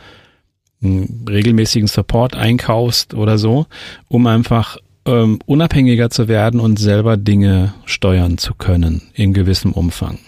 einen 0.83 1.25
regelmäßigen 1.27 1.89
Support 1.89 2.37
einkaufst 2.37 3.15
oder 3.15 3.39
so, 3.39 3.65
um 4.09 4.27
einfach 4.27 4.77
ähm, 5.07 5.39
unabhängiger 5.47 6.11
zu 6.11 6.29
werden 6.29 6.61
und 6.61 6.79
selber 6.79 7.17
Dinge 7.17 7.73
steuern 7.87 8.37
zu 8.37 8.53
können 8.53 9.01
in 9.15 9.33
gewissem 9.33 9.73
Umfang. 9.73 10.19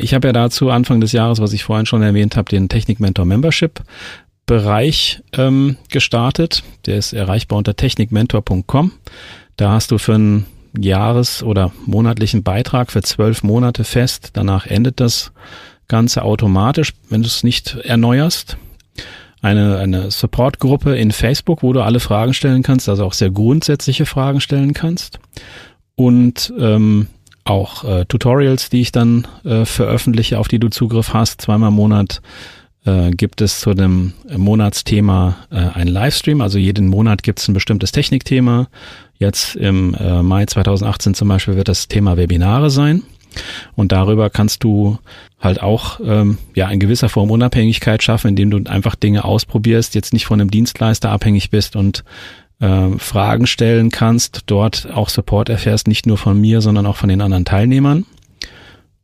Ich 0.00 0.14
habe 0.14 0.28
ja 0.28 0.32
dazu 0.32 0.70
Anfang 0.70 1.00
des 1.00 1.12
Jahres, 1.12 1.40
was 1.40 1.52
ich 1.52 1.64
vorhin 1.64 1.86
schon 1.86 2.02
erwähnt 2.02 2.36
habe, 2.36 2.48
den 2.50 2.68
Technik 2.68 3.00
Mentor 3.00 3.24
Membership 3.24 3.82
Bereich 4.46 5.22
ähm, 5.34 5.76
gestartet. 5.88 6.62
Der 6.86 6.96
ist 6.96 7.12
erreichbar 7.12 7.58
unter 7.58 7.76
technikmentor.com. 7.76 8.92
Da 9.56 9.70
hast 9.70 9.92
du 9.92 9.98
für 9.98 10.14
einen 10.14 10.46
Jahres- 10.76 11.42
oder 11.42 11.72
monatlichen 11.86 12.42
Beitrag 12.42 12.90
für 12.90 13.02
zwölf 13.02 13.42
Monate 13.42 13.84
fest. 13.84 14.30
Danach 14.32 14.66
endet 14.66 15.00
das 15.00 15.32
Ganze 15.88 16.22
automatisch, 16.22 16.92
wenn 17.08 17.22
du 17.22 17.28
es 17.28 17.44
nicht 17.44 17.76
erneuerst. 17.76 18.56
Eine, 19.42 19.78
eine 19.78 20.10
Support-Gruppe 20.10 20.96
in 20.96 21.10
Facebook, 21.10 21.62
wo 21.62 21.72
du 21.72 21.80
alle 21.80 22.00
Fragen 22.00 22.32
stellen 22.32 22.62
kannst, 22.62 22.88
also 22.88 23.04
auch 23.04 23.12
sehr 23.12 23.30
grundsätzliche 23.30 24.06
Fragen 24.06 24.40
stellen 24.40 24.72
kannst. 24.72 25.18
Und 25.94 26.52
ähm, 26.58 27.08
auch 27.44 27.84
äh, 27.84 28.04
Tutorials, 28.04 28.70
die 28.70 28.80
ich 28.80 28.92
dann 28.92 29.26
äh, 29.44 29.64
veröffentliche, 29.64 30.38
auf 30.38 30.48
die 30.48 30.58
du 30.58 30.68
Zugriff 30.68 31.12
hast. 31.12 31.40
Zweimal 31.40 31.68
im 31.68 31.74
Monat 31.74 32.22
äh, 32.84 33.10
gibt 33.10 33.40
es 33.40 33.60
zu 33.60 33.74
dem 33.74 34.12
Monatsthema 34.36 35.36
äh, 35.50 35.56
einen 35.56 35.90
Livestream. 35.90 36.40
Also 36.40 36.58
jeden 36.58 36.88
Monat 36.88 37.22
gibt 37.22 37.40
es 37.40 37.48
ein 37.48 37.54
bestimmtes 37.54 37.92
Technikthema. 37.92 38.68
Jetzt 39.18 39.56
im 39.56 39.94
äh, 39.94 40.22
Mai 40.22 40.46
2018 40.46 41.14
zum 41.14 41.28
Beispiel 41.28 41.56
wird 41.56 41.68
das 41.68 41.88
Thema 41.88 42.16
Webinare 42.16 42.70
sein. 42.70 43.02
Und 43.76 43.92
darüber 43.92 44.30
kannst 44.30 44.62
du 44.62 44.98
halt 45.40 45.62
auch 45.62 46.00
ähm, 46.04 46.38
ja 46.54 46.68
in 46.70 46.80
gewisser 46.80 47.08
Form 47.08 47.30
Unabhängigkeit 47.30 48.02
schaffen, 48.02 48.28
indem 48.28 48.50
du 48.50 48.70
einfach 48.70 48.94
Dinge 48.94 49.24
ausprobierst, 49.24 49.94
jetzt 49.94 50.12
nicht 50.12 50.26
von 50.26 50.40
einem 50.40 50.50
Dienstleister 50.50 51.10
abhängig 51.10 51.50
bist 51.50 51.74
und 51.74 52.04
äh, 52.62 52.98
Fragen 52.98 53.46
stellen 53.46 53.90
kannst, 53.90 54.44
dort 54.46 54.88
auch 54.90 55.08
Support 55.08 55.48
erfährst, 55.48 55.88
nicht 55.88 56.06
nur 56.06 56.16
von 56.16 56.40
mir, 56.40 56.60
sondern 56.60 56.86
auch 56.86 56.96
von 56.96 57.08
den 57.08 57.20
anderen 57.20 57.44
Teilnehmern 57.44 58.06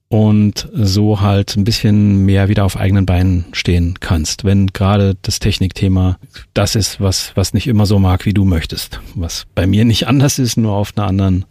und 0.08 0.68
so 0.72 1.20
halt 1.20 1.56
ein 1.56 1.64
bisschen 1.64 2.24
mehr 2.24 2.48
wieder 2.48 2.64
auf 2.64 2.78
eigenen 2.78 3.04
Beinen 3.04 3.46
stehen 3.52 3.96
kannst, 4.00 4.44
wenn 4.44 4.68
gerade 4.68 5.16
das 5.20 5.38
Technikthema 5.38 6.18
das 6.54 6.74
ist, 6.76 7.00
was, 7.00 7.32
was 7.34 7.52
nicht 7.52 7.66
immer 7.66 7.84
so 7.84 7.98
mag, 7.98 8.24
wie 8.24 8.32
du 8.32 8.44
möchtest. 8.44 9.00
Was 9.14 9.46
bei 9.54 9.66
mir 9.66 9.84
nicht 9.84 10.06
anders 10.08 10.38
ist, 10.38 10.56
nur 10.56 10.72
auf 10.72 10.96
einer 10.96 11.06
anderen, 11.06 11.44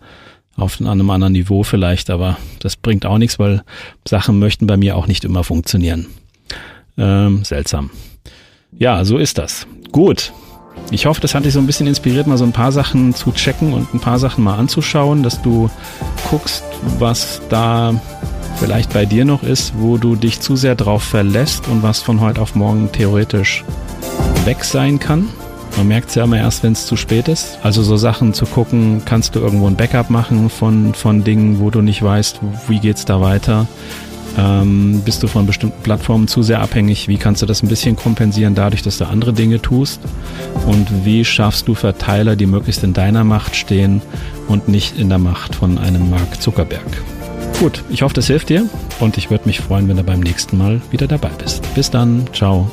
auf 0.56 0.82
einem 0.82 1.10
anderen 1.10 1.34
Niveau 1.34 1.64
vielleicht, 1.64 2.10
aber 2.10 2.38
das 2.60 2.78
bringt 2.78 3.06
auch 3.06 3.20
nichts, 3.20 3.38
weil 3.38 3.64
Sachen 4.08 4.40
möchten 4.40 4.66
bei 4.66 4.78
mir 4.78 4.96
auch 4.96 5.08
nicht 5.08 5.24
immer 5.24 5.44
funktionieren. 5.44 6.08
Ähm, 6.98 7.44
seltsam. 7.44 7.92
Ja, 8.72 9.06
so 9.06 9.18
ist 9.20 9.38
das. 9.38 9.68
Gut, 9.92 10.34
ich 10.90 11.06
hoffe, 11.06 11.20
das 11.20 11.36
hat 11.36 11.46
dich 11.46 11.54
so 11.54 11.60
ein 11.60 11.68
bisschen 11.68 11.88
inspiriert, 11.88 12.28
mal 12.28 12.38
so 12.38 12.46
ein 12.46 12.54
paar 12.54 12.72
Sachen 12.72 13.14
zu 13.14 13.32
checken 13.32 13.74
und 13.74 13.94
ein 13.94 14.00
paar 14.00 14.20
Sachen 14.20 14.44
mal 14.44 14.58
anzuschauen, 14.58 15.24
dass 15.24 15.42
du 15.42 15.70
guckst, 16.30 16.64
was 16.98 17.42
da 17.50 17.94
vielleicht 18.58 18.94
bei 18.94 19.06
dir 19.06 19.26
noch 19.26 19.44
ist, 19.44 19.74
wo 19.78 19.98
du 19.98 20.16
dich 20.16 20.40
zu 20.40 20.56
sehr 20.56 20.76
drauf 20.76 21.04
verlässt 21.04 21.68
und 21.68 21.84
was 21.84 22.02
von 22.02 22.22
heute 22.22 22.42
auf 22.42 22.56
morgen 22.56 22.92
theoretisch 22.92 23.64
weg 24.46 24.64
sein 24.64 25.00
kann. 25.00 25.30
Man 25.76 25.90
merkt 25.90 26.10
es 26.10 26.16
ja 26.16 26.24
immer 26.24 26.38
erst, 26.38 26.64
wenn 26.64 26.72
es 26.74 26.88
zu 26.88 26.96
spät 26.96 27.28
ist. 27.28 27.60
Also 27.62 27.84
so 27.84 27.98
Sachen 27.98 28.34
zu 28.34 28.46
gucken, 28.46 29.04
kannst 29.06 29.36
du 29.36 29.40
irgendwo 29.40 29.68
ein 29.68 29.76
Backup 29.76 30.10
machen 30.10 30.50
von, 30.50 30.96
von 30.96 31.24
Dingen, 31.24 31.60
wo 31.60 31.70
du 31.70 31.82
nicht 31.82 32.02
weißt, 32.02 32.40
wie 32.68 32.80
geht's 32.80 33.06
da 33.06 33.22
weiter. 33.22 33.68
Ähm, 34.38 35.02
bist 35.04 35.24
du 35.24 35.28
von 35.28 35.48
bestimmten 35.48 35.82
Plattformen 35.82 36.28
zu 36.28 36.44
sehr 36.44 36.62
abhängig? 36.62 37.08
Wie 37.08 37.18
kannst 37.18 37.42
du 37.42 37.46
das 37.46 37.64
ein 37.64 37.68
bisschen 37.68 37.96
kompensieren 37.96 38.54
dadurch, 38.56 38.84
dass 38.84 38.98
du 39.00 39.06
andere 39.06 39.34
Dinge 39.34 39.62
tust? 39.62 40.00
Und 40.68 41.06
wie 41.06 41.26
schaffst 41.26 41.68
du 41.68 41.74
Verteiler, 41.74 42.36
die 42.36 42.46
möglichst 42.46 42.84
in 42.84 42.94
deiner 42.94 43.24
Macht 43.24 43.56
stehen 43.56 44.02
und 44.48 44.68
nicht 44.68 44.98
in 45.00 45.10
der 45.10 45.18
Macht 45.18 45.56
von 45.56 45.78
einem 45.78 46.10
Mark 46.10 46.42
Zuckerberg? 46.42 46.86
Gut, 47.60 47.84
ich 47.90 48.04
hoffe, 48.04 48.14
das 48.14 48.28
hilft 48.28 48.50
dir 48.50 48.70
und 49.00 49.18
ich 49.18 49.32
würde 49.32 49.48
mich 49.48 49.62
freuen, 49.62 49.90
wenn 49.90 49.98
du 49.98 50.04
beim 50.04 50.20
nächsten 50.20 50.58
Mal 50.58 50.80
wieder 50.92 51.08
dabei 51.08 51.32
bist. 51.42 51.64
Bis 51.74 51.90
dann, 51.90 52.26
ciao. 52.32 52.72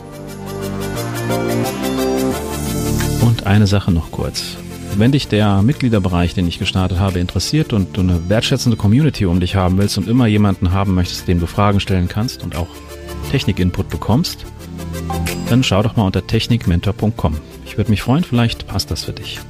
Und 3.22 3.46
eine 3.46 3.66
Sache 3.66 3.90
noch 3.90 4.10
kurz. 4.10 4.58
Wenn 4.96 5.10
dich 5.10 5.26
der 5.26 5.60
Mitgliederbereich, 5.62 6.34
den 6.34 6.46
ich 6.46 6.60
gestartet 6.60 7.00
habe, 7.00 7.18
interessiert 7.18 7.72
und 7.72 7.96
du 7.96 8.00
eine 8.00 8.28
wertschätzende 8.28 8.76
Community 8.76 9.26
um 9.26 9.40
dich 9.40 9.56
haben 9.56 9.76
willst 9.76 9.98
und 9.98 10.06
immer 10.06 10.26
jemanden 10.26 10.70
haben 10.70 10.94
möchtest, 10.94 11.26
dem 11.26 11.40
du 11.40 11.46
Fragen 11.46 11.80
stellen 11.80 12.06
kannst 12.06 12.44
und 12.44 12.54
auch 12.54 12.68
Technik-Input 13.30 13.88
bekommst, 13.88 14.46
dann 15.50 15.64
schau 15.64 15.82
doch 15.82 15.96
mal 15.96 16.06
unter 16.06 16.24
technikmentor.com. 16.24 17.36
Ich 17.66 17.76
würde 17.76 17.90
mich 17.90 18.02
freuen, 18.02 18.22
vielleicht 18.22 18.68
passt 18.68 18.92
das 18.92 19.04
für 19.04 19.12
dich. 19.12 19.40